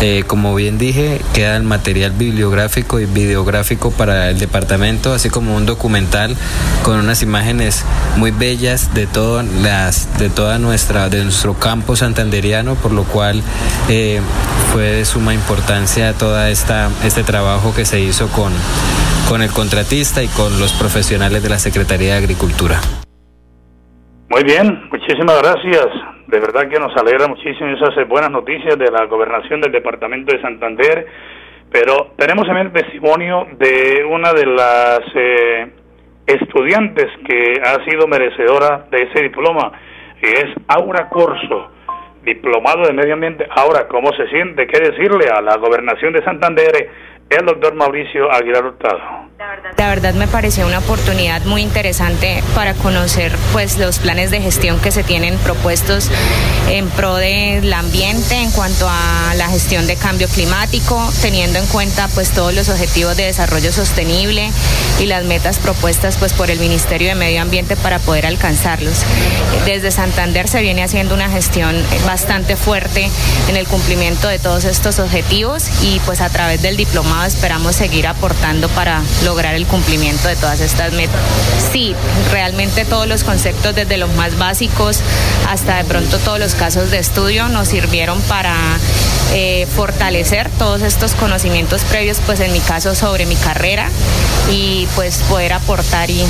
Eh, 0.00 0.22
como 0.26 0.54
bien 0.54 0.78
dije, 0.78 1.20
queda 1.34 1.56
el 1.56 1.64
material 1.64 2.12
bibliográfico 2.12 3.00
y 3.00 3.06
videográfico 3.06 3.90
para 3.90 4.30
el 4.30 4.38
departamento, 4.38 5.12
así 5.12 5.28
como 5.28 5.56
un 5.56 5.66
documental 5.66 6.36
con 6.84 6.96
unas 6.98 7.22
imágenes 7.22 7.82
muy 8.16 8.30
bellas 8.30 8.94
de 8.94 9.06
todas 9.06 9.44
las 9.46 10.18
de 10.18 10.30
toda 10.40 10.58
nuestra 10.58 11.10
de 11.10 11.22
nuestro 11.22 11.52
campo 11.52 11.96
santanderiano, 11.96 12.74
por 12.74 12.92
lo 12.92 13.04
cual 13.04 13.42
eh, 13.90 14.20
fue 14.72 14.84
de 14.84 15.04
suma 15.04 15.34
importancia 15.34 16.16
esta 16.48 16.88
este 17.04 17.24
trabajo 17.24 17.76
que 17.76 17.84
se 17.84 18.00
hizo 18.00 18.24
con 18.32 18.50
con 19.28 19.42
el 19.42 19.52
contratista 19.52 20.22
y 20.22 20.28
con 20.28 20.58
los 20.58 20.72
profesionales 20.72 21.42
de 21.42 21.50
la 21.50 21.58
Secretaría 21.58 22.14
de 22.14 22.24
Agricultura. 22.24 22.80
Muy 24.30 24.42
bien, 24.42 24.88
muchísimas 24.88 25.36
gracias. 25.44 25.88
De 26.28 26.40
verdad 26.40 26.70
que 26.70 26.80
nos 26.80 26.96
alegra 26.96 27.28
muchísimo 27.28 27.76
esas 27.76 27.92
buenas 28.08 28.30
noticias 28.30 28.78
de 28.78 28.90
la 28.90 29.04
gobernación 29.04 29.60
del 29.60 29.72
departamento 29.72 30.34
de 30.34 30.40
Santander. 30.40 31.06
Pero 31.70 32.14
tenemos 32.16 32.46
también 32.46 32.68
el 32.68 32.72
testimonio 32.72 33.46
de 33.58 34.08
una 34.08 34.32
de 34.32 34.46
las 34.46 35.00
eh, 35.14 35.70
estudiantes 36.26 37.08
que 37.28 37.60
ha 37.62 37.84
sido 37.84 38.08
merecedora 38.08 38.86
de 38.90 39.02
ese 39.02 39.24
diploma, 39.24 39.70
es 40.22 40.46
Aura 40.68 41.08
Corso, 41.08 41.70
diplomado 42.22 42.82
de 42.86 42.92
medio 42.92 43.14
ambiente. 43.14 43.46
Ahora, 43.56 43.88
¿cómo 43.88 44.12
se 44.12 44.28
siente? 44.28 44.66
¿Qué 44.66 44.78
decirle 44.78 45.28
a 45.30 45.40
la 45.40 45.56
gobernación 45.56 46.12
de 46.12 46.22
Santander? 46.24 46.90
El 47.30 47.46
doctor 47.46 47.76
Mauricio 47.76 48.28
Aguilar 48.32 48.64
Hurtado. 48.64 49.30
La 49.78 49.88
verdad 49.88 50.14
me 50.14 50.26
pareció 50.26 50.66
una 50.66 50.80
oportunidad 50.80 51.42
muy 51.44 51.62
interesante 51.62 52.42
para 52.56 52.74
conocer 52.74 53.32
pues 53.52 53.78
los 53.78 54.00
planes 54.00 54.32
de 54.32 54.40
gestión 54.40 54.80
que 54.80 54.90
se 54.90 55.04
tienen 55.04 55.38
propuestos 55.38 56.10
en 56.68 56.88
pro 56.90 57.14
del 57.14 57.72
ambiente 57.72 58.34
en 58.34 58.50
cuanto 58.50 58.86
a 58.88 59.32
la 59.36 59.48
gestión 59.48 59.86
de 59.86 59.96
cambio 59.96 60.28
climático, 60.28 61.00
teniendo 61.22 61.58
en 61.58 61.66
cuenta 61.68 62.08
pues 62.14 62.32
todos 62.32 62.52
los 62.52 62.68
objetivos 62.68 63.16
de 63.16 63.24
desarrollo 63.26 63.72
sostenible 63.72 64.50
y 64.98 65.06
las 65.06 65.24
metas 65.24 65.58
propuestas 65.60 66.16
pues 66.18 66.34
por 66.34 66.50
el 66.50 66.58
Ministerio 66.58 67.08
de 67.08 67.14
Medio 67.14 67.42
Ambiente 67.42 67.76
para 67.76 68.00
poder 68.00 68.26
alcanzarlos. 68.26 69.04
Desde 69.64 69.90
Santander 69.90 70.48
se 70.48 70.62
viene 70.62 70.82
haciendo 70.82 71.14
una 71.14 71.30
gestión 71.30 71.74
bastante 72.04 72.56
fuerte 72.56 73.08
en 73.48 73.56
el 73.56 73.66
cumplimiento 73.66 74.28
de 74.28 74.38
todos 74.38 74.64
estos 74.64 74.98
objetivos 74.98 75.82
y 75.82 76.00
pues 76.00 76.20
a 76.20 76.28
través 76.28 76.60
del 76.60 76.76
diplomado 76.76 77.19
esperamos 77.26 77.76
seguir 77.76 78.06
aportando 78.06 78.68
para 78.70 79.02
lograr 79.24 79.54
el 79.54 79.66
cumplimiento 79.66 80.28
de 80.28 80.36
todas 80.36 80.60
estas 80.60 80.92
metas. 80.92 81.20
Sí, 81.72 81.94
realmente 82.30 82.84
todos 82.84 83.06
los 83.06 83.24
conceptos 83.24 83.74
desde 83.74 83.96
los 83.96 84.12
más 84.14 84.38
básicos 84.38 85.00
hasta 85.48 85.76
de 85.76 85.84
pronto 85.84 86.18
todos 86.18 86.38
los 86.38 86.54
casos 86.54 86.90
de 86.90 86.98
estudio 86.98 87.48
nos 87.48 87.68
sirvieron 87.68 88.20
para 88.22 88.54
eh, 89.32 89.66
fortalecer 89.66 90.48
todos 90.58 90.82
estos 90.82 91.14
conocimientos 91.14 91.84
previos, 91.84 92.20
pues 92.26 92.40
en 92.40 92.52
mi 92.52 92.60
caso 92.60 92.94
sobre 92.94 93.26
mi 93.26 93.36
carrera 93.36 93.88
y 94.50 94.88
pues 94.96 95.22
poder 95.28 95.52
aportar 95.52 96.10
y, 96.10 96.22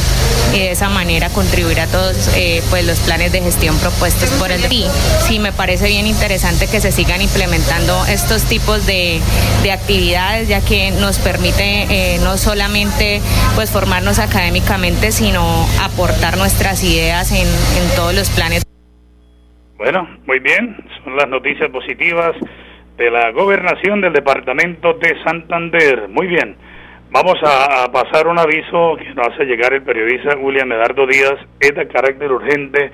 y 0.53 0.59
de 0.59 0.71
esa 0.73 0.89
manera 0.89 1.29
contribuir 1.31 1.81
a 1.81 1.87
todos 1.87 2.31
eh, 2.37 2.63
pues 2.69 2.87
los 2.87 2.99
planes 3.01 3.33
de 3.33 3.41
gestión 3.41 3.79
propuestos 3.79 4.29
por 4.31 4.53
el 4.53 4.61
sí, 4.69 4.85
sí 5.27 5.39
me 5.39 5.53
parece 5.53 5.89
bien 5.89 6.07
interesante 6.07 6.67
que 6.67 6.81
se 6.81 6.93
sigan 6.93 7.23
implementando 7.23 8.05
estos 8.07 8.43
tipos 8.45 8.85
de, 8.87 9.21
de 9.63 9.73
actividades 9.73 10.49
ya 10.49 10.61
que 10.61 10.91
nos 10.91 11.19
permite 11.19 11.87
eh, 12.15 12.19
no 12.23 12.37
solamente 12.37 13.21
pues 13.55 13.71
formarnos 13.71 14.19
académicamente 14.19 15.13
sino 15.13 15.67
aportar 15.81 16.37
nuestras 16.37 16.83
ideas 16.85 17.33
en, 17.33 17.47
en 17.47 17.97
todos 17.97 18.15
los 18.15 18.29
planes. 18.31 18.63
Bueno, 19.79 20.07
muy 20.27 20.41
bien, 20.41 20.77
son 21.03 21.17
las 21.17 21.29
noticias 21.29 21.71
positivas 21.71 22.37
de 23.01 23.11
la 23.11 23.31
gobernación 23.31 24.03
del 24.03 24.13
departamento 24.13 24.93
de 24.93 25.17
Santander. 25.25 26.07
Muy 26.11 26.27
bien, 26.27 26.55
vamos 27.11 27.37
a, 27.43 27.91
pasar 27.91 28.29
un 28.29 28.39
aviso 28.39 28.95
que 28.99 29.15
nos 29.15 29.27
hace 29.29 29.47
llegar 29.47 29.73
el 29.73 29.81
periodista 29.81 30.37
William 30.37 30.69
Medardo 30.69 31.07
Díaz, 31.07 31.37
es 31.59 31.75
de 31.75 31.89
carácter 31.89 32.31
urgente 32.31 32.93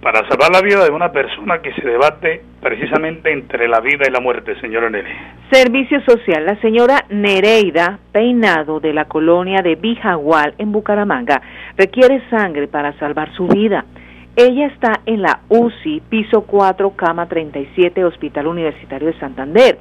para 0.00 0.20
salvar 0.28 0.52
la 0.52 0.62
vida 0.62 0.84
de 0.84 0.92
una 0.92 1.10
persona 1.10 1.58
que 1.58 1.72
se 1.72 1.84
debate 1.84 2.40
precisamente 2.62 3.32
entre 3.32 3.66
la 3.66 3.80
vida 3.80 4.04
y 4.06 4.12
la 4.12 4.20
muerte, 4.20 4.54
señora 4.60 4.88
Nelly. 4.90 5.10
Servicio 5.50 6.00
Social, 6.02 6.46
la 6.46 6.54
señora 6.60 7.04
Nereida 7.08 7.98
Peinado 8.12 8.78
de 8.78 8.92
la 8.92 9.06
colonia 9.06 9.60
de 9.60 9.74
Bijagual 9.74 10.54
en 10.58 10.70
Bucaramanga 10.70 11.42
requiere 11.76 12.22
sangre 12.30 12.68
para 12.68 12.96
salvar 13.00 13.34
su 13.34 13.48
vida. 13.48 13.84
Ella 14.40 14.66
está 14.66 15.00
en 15.04 15.22
la 15.22 15.40
UCI, 15.48 16.00
piso 16.08 16.42
4, 16.42 16.90
cama 16.90 17.26
37, 17.26 18.04
Hospital 18.04 18.46
Universitario 18.46 19.08
de 19.08 19.18
Santander. 19.18 19.80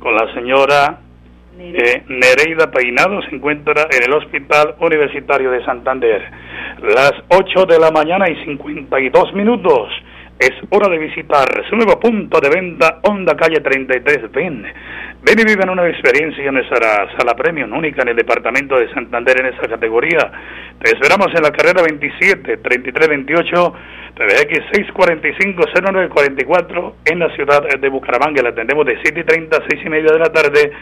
con 0.00 0.14
la 0.14 0.30
señora 0.34 0.98
eh, 1.58 2.02
Nereida 2.08 2.70
Peinado 2.70 3.22
se 3.22 3.36
encuentra 3.36 3.88
en 3.90 4.02
el 4.04 4.12
Hospital 4.12 4.74
Universitario 4.80 5.50
de 5.50 5.64
Santander. 5.64 6.22
Las 6.82 7.12
8 7.28 7.64
de 7.66 7.78
la 7.78 7.90
mañana 7.90 8.28
y 8.28 8.44
52 8.44 9.34
minutos. 9.34 9.88
Es 10.38 10.50
hora 10.70 10.88
de 10.88 10.98
visitar 10.98 11.46
su 11.68 11.76
nuevo 11.76 12.00
punto 12.00 12.40
de 12.40 12.48
venta, 12.48 12.98
Honda 13.02 13.36
Calle 13.36 13.60
33. 13.60 14.32
Ven, 14.32 14.64
ven 15.22 15.38
y 15.38 15.44
viven 15.44 15.70
una 15.70 15.86
experiencia 15.88 16.44
en 16.44 16.54
nuestra 16.54 17.08
sala 17.16 17.34
premium 17.36 17.72
única 17.72 18.02
en 18.02 18.08
el 18.08 18.16
departamento 18.16 18.76
de 18.76 18.92
Santander 18.92 19.40
en 19.40 19.54
esa 19.54 19.68
categoría. 19.68 20.32
Te 20.80 20.94
esperamos 20.94 21.28
en 21.34 21.42
la 21.42 21.52
carrera 21.52 21.82
27, 21.82 22.56
33, 22.56 23.08
28, 23.08 23.74
PBX 24.16 24.64
645, 24.72 25.62
0944 25.80 26.96
en 27.04 27.18
la 27.20 27.34
ciudad 27.36 27.62
de 27.78 27.88
Bucaramanga. 27.88 28.42
La 28.42 28.48
atendemos 28.48 28.84
de 28.84 28.98
7 29.02 29.20
y 29.20 29.24
30 29.24 29.56
a 29.56 29.60
6 29.68 29.82
y 29.84 29.88
media 29.88 30.12
de 30.12 30.18
la 30.18 30.32
tarde 30.32 30.72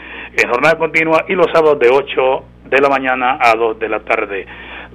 en 0.42 0.48
jornada 0.48 0.78
continua 0.78 1.26
y 1.28 1.34
los 1.34 1.46
sábados 1.52 1.78
de 1.78 1.90
8 1.90 2.44
de 2.70 2.80
la 2.80 2.88
mañana 2.88 3.38
a 3.40 3.54
2 3.54 3.78
de 3.78 3.88
la 3.88 4.00
tarde. 4.00 4.46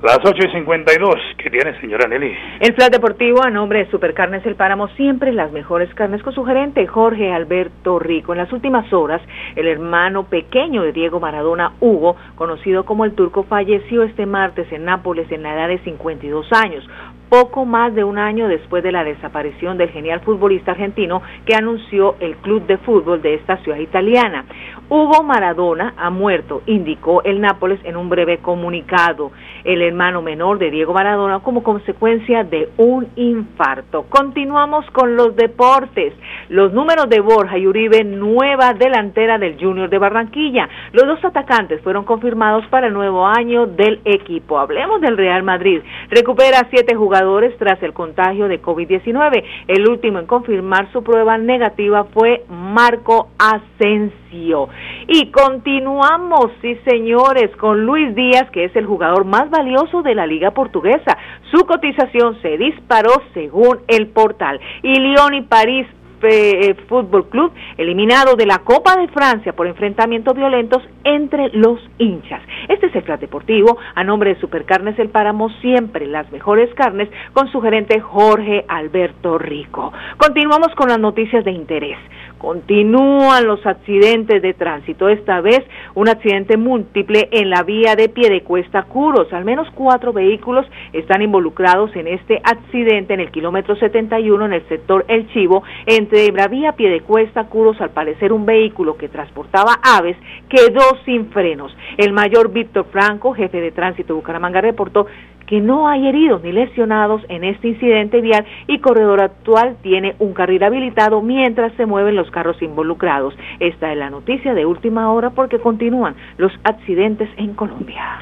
Las 0.06 0.20
8 0.24 0.38
y 0.38 0.52
52, 0.52 1.15
¿qué 1.36 1.50
tiene 1.50 1.82
señora 1.82 2.08
Nelly? 2.08 2.32
El 2.60 2.76
Flat 2.76 2.91
Deportivo 2.91 3.44
a 3.44 3.50
nombre 3.50 3.80
de 3.80 3.89
Supercarnes 3.89 4.46
El 4.46 4.54
Páramo, 4.54 4.88
siempre 4.89 5.34
las 5.34 5.52
mejores 5.52 5.91
carnes 5.96 6.22
con 6.22 6.32
su 6.32 6.46
gerente 6.46 6.86
Jorge 6.86 7.32
Alberto 7.34 7.98
Rico. 7.98 8.32
En 8.32 8.38
las 8.38 8.54
últimas 8.54 8.94
horas, 8.94 9.20
el 9.56 9.68
hermano 9.68 10.26
pequeño 10.26 10.84
de 10.84 10.91
Diego 10.91 11.20
Maradona, 11.20 11.72
Hugo, 11.80 12.18
conocido 12.36 12.86
como 12.86 13.04
el 13.04 13.15
Turco, 13.15 13.46
falleció 13.46 14.04
este 14.04 14.28
martes 14.28 14.72
en 14.72 14.86
Nápoles 14.86 15.32
en 15.32 15.41
la 15.41 15.56
edad 15.56 15.70
de 15.70 15.80
52 15.80 16.54
años 16.54 16.88
poco 17.30 17.66
más 17.66 17.94
de 17.96 18.04
un 18.04 18.18
año 18.18 18.48
después 18.48 18.84
de 18.84 18.92
la 18.92 19.04
desaparición 19.04 19.78
del 19.78 19.90
genial 19.90 20.22
futbolista 20.22 20.72
argentino 20.72 21.22
que 21.46 21.56
anunció 21.56 22.16
el 22.20 22.36
club 22.38 22.66
de 22.68 22.78
fútbol 22.78 23.22
de 23.22 23.36
esta 23.36 23.58
ciudad 23.58 23.80
italiana. 23.80 24.46
Hugo 24.88 25.24
Maradona 25.24 25.96
ha 25.98 26.12
muerto, 26.12 26.62
indicó 26.68 27.24
el 27.24 27.42
Nápoles 27.42 27.80
en 27.84 27.98
un 27.98 28.08
breve 28.08 28.38
comunicado. 28.38 29.32
El 29.64 29.82
hermano 29.82 30.22
menor 30.22 30.60
de 30.60 30.70
Diego 30.70 30.94
Maradona 30.94 31.40
como 31.40 31.64
consecuencia 31.64 32.44
de 32.44 32.70
un 32.78 33.08
infarto. 33.16 34.04
Continuamos 34.10 34.86
con 34.92 35.16
los 35.16 35.36
deportes. 35.36 36.14
Los 36.50 36.72
números 36.72 37.10
de 37.10 37.20
Borja 37.20 37.58
y 37.58 37.66
Uribe, 37.66 38.04
nueva 38.04 38.74
delantera 38.74 39.40
del 39.40 39.58
Junior 39.60 39.90
de 39.90 39.98
Barranquilla. 39.98 40.70
Los 40.92 41.08
dos 41.08 41.26
atacantes 41.26 41.82
fueron 41.82 42.06
confirmados 42.06 42.66
para 42.68 42.88
el 42.88 42.94
nuevo 42.94 43.26
año 43.26 43.66
del 43.66 44.02
equipo. 44.06 44.60
Hablemos 44.60 45.02
del 45.02 45.18
Real 45.18 45.42
Madrid. 45.42 45.82
Recupera 46.12 46.68
siete 46.70 46.94
jugadores 46.94 47.14
tras 47.58 47.82
el 47.82 47.93
contagio 47.93 48.47
de 48.47 48.62
COVID-19. 48.62 49.43
El 49.67 49.88
último 49.88 50.19
en 50.19 50.25
confirmar 50.25 50.91
su 50.91 51.01
prueba 51.01 51.38
negativa 51.38 52.04
fue 52.13 52.43
Marco 52.49 53.30
Asensio. 53.39 54.67
Y 55.08 55.32
continuamos, 55.32 56.51
sí 56.62 56.78
señores, 56.86 57.56
con 57.58 57.86
Luis 57.86 58.13
Díaz, 58.15 58.49
que 58.51 58.65
es 58.65 58.75
el 58.75 58.86
jugador 58.86 59.23
más 59.23 59.49
valioso 59.49 60.01
de 60.01 60.13
la 60.13 60.28
liga 60.28 60.51
portuguesa. 60.51 61.17
Su 61.51 61.65
cotización 61.65 62.41
se 62.41 62.58
disparó 62.58 63.13
según 63.34 63.80
el 63.88 64.08
portal. 64.08 64.60
Y 64.84 64.99
Lyon 64.99 65.36
y 65.36 65.41
París 65.43 65.88
eh, 66.26 66.76
Fútbol 66.88 67.30
Club, 67.30 67.52
eliminado 67.78 68.36
de 68.36 68.46
la 68.46 68.60
Copa 68.60 68.96
de 68.96 69.08
Francia 69.10 69.54
por 69.54 69.68
enfrentamientos 69.68 70.36
violentos 70.36 70.84
entre 71.04 71.50
los 71.50 71.80
hinchas. 71.98 72.42
Este 72.68 72.88
es 72.88 72.96
el 72.96 73.04
Club 73.04 73.20
Deportivo, 73.20 73.78
a 73.94 74.04
nombre 74.04 74.34
de 74.34 74.40
Supercarnes 74.40 74.98
El 75.00 75.10
Páramo, 75.10 75.50
siempre 75.62 76.06
las 76.08 76.32
mejores 76.32 76.74
carnes, 76.76 77.10
con 77.34 77.52
su 77.52 77.62
gerente 77.62 78.00
Jorge 78.00 78.66
Alberto 78.68 79.38
Rico. 79.38 79.94
Continuamos 80.18 80.74
con 80.76 80.90
las 80.90 81.00
noticias 81.00 81.44
de 81.46 81.52
interés. 81.52 81.98
Continúan 82.46 83.48
los 83.48 83.66
accidentes 83.66 84.40
de 84.40 84.54
tránsito, 84.54 85.10
esta 85.10 85.42
vez 85.42 85.62
un 85.96 86.08
accidente 86.10 86.58
múltiple 86.58 87.28
en 87.32 87.50
la 87.50 87.64
vía 87.64 87.96
de 87.96 88.08
Piedecuesta 88.08 88.84
Curos. 88.84 89.34
Al 89.34 89.44
menos 89.46 89.68
cuatro 89.74 90.14
vehículos 90.14 90.64
están 90.94 91.24
involucrados 91.24 91.90
en 91.96 92.08
este 92.08 92.40
accidente 92.44 93.16
en 93.16 93.22
el 93.22 93.32
kilómetro 93.32 93.76
71 93.76 94.46
en 94.46 94.54
el 94.54 94.68
sector 94.68 95.06
El 95.08 95.28
Chivo, 95.34 95.64
entre 95.88 96.30
Bravía 96.30 96.74
Piedecuesta 96.74 97.46
Curos. 97.46 97.82
Al 97.82 97.90
parecer 97.90 98.32
un 98.32 98.46
vehículo 98.46 98.96
que 98.96 99.10
transportaba 99.10 99.80
aves 99.82 100.16
quedó 100.48 100.84
sin 101.04 101.32
frenos. 101.32 101.76
El 101.98 102.14
mayor 102.14 102.54
Víctor 102.54 102.86
Franco, 102.92 103.34
jefe 103.34 103.60
de 103.60 103.72
tránsito 103.72 104.14
de 104.14 104.20
Bucaramanga, 104.20 104.62
reportó 104.62 105.08
que 105.48 105.62
no 105.62 105.88
hay 105.88 106.08
heridos 106.08 106.44
ni 106.44 106.52
lesionados 106.52 107.22
en 107.30 107.44
este 107.44 107.70
incidente 107.70 108.22
vial 108.22 108.46
y 108.68 108.80
corredor 108.80 109.22
actual 109.22 109.78
tiene 109.82 110.16
un 110.20 110.34
carril 110.34 110.64
habilitado 110.64 111.22
mientras 111.22 111.74
se 111.74 111.86
mueven 111.86 112.16
los 112.16 112.30
carros 112.32 112.62
involucrados. 112.62 113.36
Esta 113.60 113.92
es 113.92 113.98
la 113.98 114.10
noticia 114.10 114.54
de 114.54 114.66
última 114.66 115.12
hora 115.12 115.30
porque 115.32 115.60
continúan 115.60 116.16
los 116.38 116.52
accidentes 116.64 117.30
en 117.38 117.54
Colombia. 117.54 118.20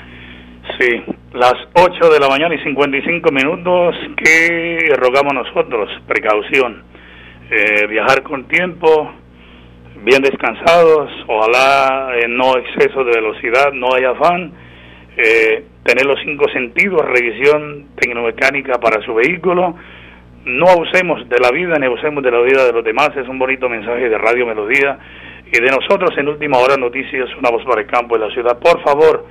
Sí, 0.80 1.04
las 1.34 1.56
8 1.74 2.10
de 2.10 2.20
la 2.20 2.30
mañana 2.30 2.56
y 2.56 2.60
55 2.64 3.32
minutos 3.32 3.96
que 4.18 4.90
rogamos 4.98 5.34
nosotros, 5.34 5.90
precaución, 6.08 6.84
eh, 7.52 7.86
viajar 7.88 8.24
con 8.24 8.48
tiempo, 8.48 9.12
bien 10.04 10.22
descansados, 10.22 11.12
ojalá 11.28 12.16
eh, 12.16 12.28
no 12.28 12.58
exceso 12.58 13.04
de 13.04 13.12
velocidad, 13.12 13.74
no 13.74 13.94
hay 13.94 14.04
afán. 14.06 14.52
Eh, 15.18 15.66
tener 15.84 16.06
los 16.06 16.19
cinco 16.24 16.46
sentidos, 16.52 17.02
revisión 17.06 17.88
tecnomecánica 17.96 18.80
para 18.80 19.02
su 19.04 19.13
vehículo. 19.13 19.76
No 20.46 20.67
abusemos 20.67 21.28
de 21.30 21.38
la 21.39 21.52
vida 21.52 21.76
ni 21.80 21.86
abusemos 21.86 22.24
de 22.24 22.32
la 22.32 22.41
vida 22.41 22.65
de 22.65 22.74
los 22.74 22.84
demás. 22.84 23.12
Es 23.15 23.28
un 23.28 23.39
bonito 23.39 23.69
mensaje 23.69 24.10
de 24.10 24.17
Radio 24.17 24.46
Melodía 24.46 24.98
y 25.46 25.60
de 25.60 25.67
nosotros 25.67 26.12
en 26.17 26.28
Última 26.28 26.58
Hora 26.58 26.78
Noticias, 26.78 27.30
una 27.38 27.50
voz 27.50 27.63
para 27.65 27.82
el 27.82 27.88
campo 27.88 28.17
de 28.17 28.28
la 28.28 28.34
ciudad. 28.34 28.60
Por 28.60 28.82
favor, 28.82 29.26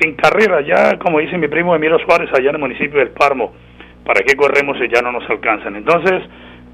sin 0.00 0.14
carrera, 0.14 0.60
ya 0.62 0.98
como 0.98 1.20
dice 1.20 1.38
mi 1.38 1.48
primo 1.48 1.74
Emilio 1.74 1.98
Suárez 2.00 2.30
allá 2.32 2.50
en 2.50 2.56
el 2.56 2.60
municipio 2.60 2.98
del 2.98 3.10
Parmo, 3.10 3.52
¿para 4.04 4.22
qué 4.22 4.36
corremos 4.36 4.78
si 4.78 4.88
ya 4.88 5.02
no 5.02 5.12
nos 5.12 5.28
alcanzan? 5.28 5.76
Entonces, 5.76 6.22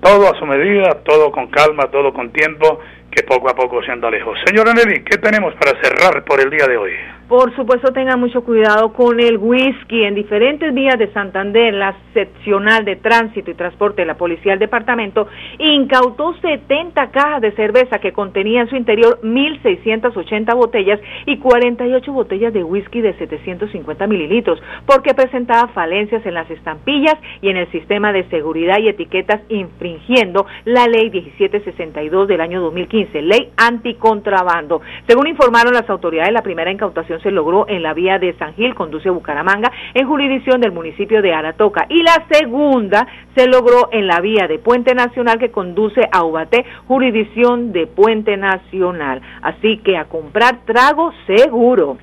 todo 0.00 0.30
a 0.30 0.38
su 0.38 0.46
medida, 0.46 1.02
todo 1.04 1.30
con 1.32 1.48
calma, 1.48 1.84
todo 1.90 2.12
con 2.12 2.30
tiempo, 2.30 2.80
que 3.16 3.22
poco 3.22 3.48
a 3.48 3.54
poco 3.54 3.82
se 3.82 3.90
anda 3.90 4.10
lejos. 4.10 4.38
Señora 4.44 4.74
Nelly, 4.74 5.02
¿qué 5.02 5.16
tenemos 5.16 5.54
para 5.54 5.72
cerrar 5.80 6.22
por 6.24 6.38
el 6.38 6.50
día 6.50 6.66
de 6.66 6.76
hoy? 6.76 6.92
Por 7.28 7.52
supuesto, 7.56 7.92
tengan 7.92 8.20
mucho 8.20 8.44
cuidado 8.44 8.92
con 8.92 9.18
el 9.18 9.38
whisky. 9.38 10.04
En 10.04 10.14
diferentes 10.14 10.72
vías 10.72 10.96
de 10.96 11.12
Santander, 11.12 11.74
la 11.74 11.96
seccional 12.14 12.84
de 12.84 12.94
tránsito 12.94 13.50
y 13.50 13.54
transporte 13.54 14.02
de 14.02 14.06
la 14.06 14.16
Policía 14.16 14.52
del 14.52 14.60
Departamento 14.60 15.26
incautó 15.58 16.36
70 16.40 17.10
cajas 17.10 17.40
de 17.40 17.50
cerveza 17.56 17.98
que 17.98 18.12
contenían 18.12 18.66
en 18.66 18.70
su 18.70 18.76
interior 18.76 19.18
1.680 19.24 20.54
botellas 20.54 21.00
y 21.24 21.38
48 21.38 22.12
botellas 22.12 22.52
de 22.52 22.62
whisky 22.62 23.00
de 23.00 23.14
750 23.14 24.06
mililitros, 24.06 24.62
porque 24.86 25.12
presentaba 25.12 25.66
falencias 25.72 26.24
en 26.26 26.34
las 26.34 26.48
estampillas 26.48 27.16
y 27.42 27.48
en 27.48 27.56
el 27.56 27.68
sistema 27.72 28.12
de 28.12 28.22
seguridad 28.28 28.78
y 28.78 28.86
etiquetas, 28.86 29.40
infringiendo 29.48 30.46
la 30.64 30.86
Ley 30.86 31.10
1762 31.10 32.28
del 32.28 32.40
año 32.40 32.60
2015, 32.60 33.05
Ley 33.14 33.50
Anticontrabando. 33.56 34.80
Según 35.06 35.26
informaron 35.28 35.72
las 35.72 35.88
autoridades, 35.88 36.32
la 36.32 36.42
primera 36.42 36.70
incautación 36.70 37.20
se 37.20 37.30
logró 37.30 37.66
en 37.68 37.82
la 37.82 37.94
vía 37.94 38.18
de 38.18 38.34
San 38.34 38.54
Gil, 38.54 38.74
conduce 38.74 39.08
a 39.08 39.12
Bucaramanga, 39.12 39.70
en 39.94 40.06
jurisdicción 40.06 40.60
del 40.60 40.72
municipio 40.72 41.22
de 41.22 41.32
Aratoca. 41.32 41.86
Y 41.88 42.02
la 42.02 42.24
segunda 42.30 43.06
se 43.34 43.46
logró 43.48 43.88
en 43.92 44.06
la 44.06 44.20
vía 44.20 44.46
de 44.48 44.58
Puente 44.58 44.94
Nacional 44.94 45.38
que 45.38 45.50
conduce 45.50 46.00
a 46.10 46.24
Ubaté, 46.24 46.64
jurisdicción 46.86 47.72
de 47.72 47.86
Puente 47.86 48.36
Nacional. 48.36 49.20
Así 49.42 49.78
que 49.78 49.96
a 49.96 50.04
comprar 50.04 50.64
trago 50.64 51.12
seguro. 51.26 51.98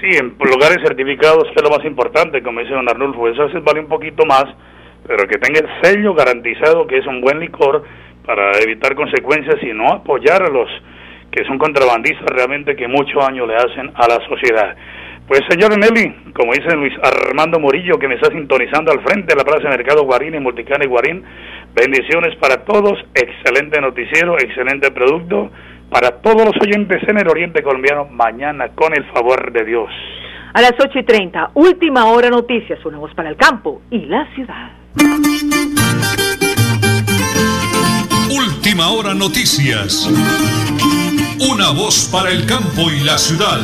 Sí, 0.00 0.16
en 0.16 0.34
lugares 0.38 0.78
certificados 0.82 1.44
es 1.54 1.62
lo 1.62 1.70
más 1.70 1.84
importante, 1.84 2.42
como 2.42 2.60
dice 2.60 2.72
don 2.72 2.88
Arnulfo. 2.88 3.28
Eso 3.28 3.48
vale 3.62 3.80
un 3.80 3.88
poquito 3.88 4.24
más, 4.24 4.44
pero 5.06 5.28
que 5.28 5.38
tenga 5.38 5.60
el 5.60 5.68
sello 5.82 6.14
garantizado 6.14 6.86
que 6.86 6.98
es 6.98 7.06
un 7.06 7.20
buen 7.20 7.40
licor 7.40 7.84
para 8.24 8.52
evitar 8.60 8.94
consecuencias 8.94 9.56
y 9.62 9.72
no 9.72 9.88
apoyar 9.92 10.42
a 10.42 10.48
los 10.48 10.68
que 11.30 11.44
son 11.44 11.58
contrabandistas 11.58 12.26
realmente 12.26 12.76
que 12.76 12.86
mucho 12.86 13.18
daño 13.20 13.46
le 13.46 13.56
hacen 13.56 13.90
a 13.94 14.06
la 14.06 14.18
sociedad. 14.28 14.76
Pues 15.26 15.40
señor 15.48 15.78
Nelly, 15.78 16.32
como 16.34 16.52
dice 16.52 16.76
Luis 16.76 16.92
Armando 17.02 17.58
Morillo, 17.58 17.98
que 17.98 18.08
me 18.08 18.16
está 18.16 18.30
sintonizando 18.30 18.92
al 18.92 19.00
frente 19.02 19.34
de 19.34 19.36
la 19.36 19.44
Plaza 19.44 19.68
de 19.68 19.76
Mercado 19.76 20.04
Guarín, 20.04 20.34
en 20.34 20.42
Multicana 20.42 20.84
y 20.84 20.88
Guarín, 20.88 21.22
bendiciones 21.74 22.36
para 22.36 22.64
todos, 22.64 22.98
excelente 23.14 23.80
noticiero, 23.80 24.36
excelente 24.38 24.90
producto, 24.90 25.50
para 25.90 26.20
todos 26.20 26.44
los 26.44 26.54
oyentes 26.60 27.02
en 27.08 27.18
el 27.18 27.28
Oriente 27.28 27.62
Colombiano, 27.62 28.06
mañana 28.10 28.70
con 28.74 28.94
el 28.94 29.04
favor 29.12 29.52
de 29.52 29.64
Dios. 29.64 29.90
A 30.54 30.60
las 30.60 30.74
8 30.78 30.98
y 30.98 31.02
30, 31.04 31.52
última 31.54 32.06
hora 32.06 32.28
noticias, 32.28 32.84
una 32.84 32.98
voz 32.98 33.14
para 33.14 33.30
el 33.30 33.36
campo 33.36 33.80
y 33.90 34.00
la 34.06 34.26
ciudad. 34.34 34.72
Última 38.34 38.88
hora 38.88 39.12
noticias. 39.12 40.08
Una 41.38 41.68
voz 41.70 42.08
para 42.10 42.30
el 42.30 42.46
campo 42.46 42.90
y 42.90 43.00
la 43.00 43.18
ciudad. 43.18 43.60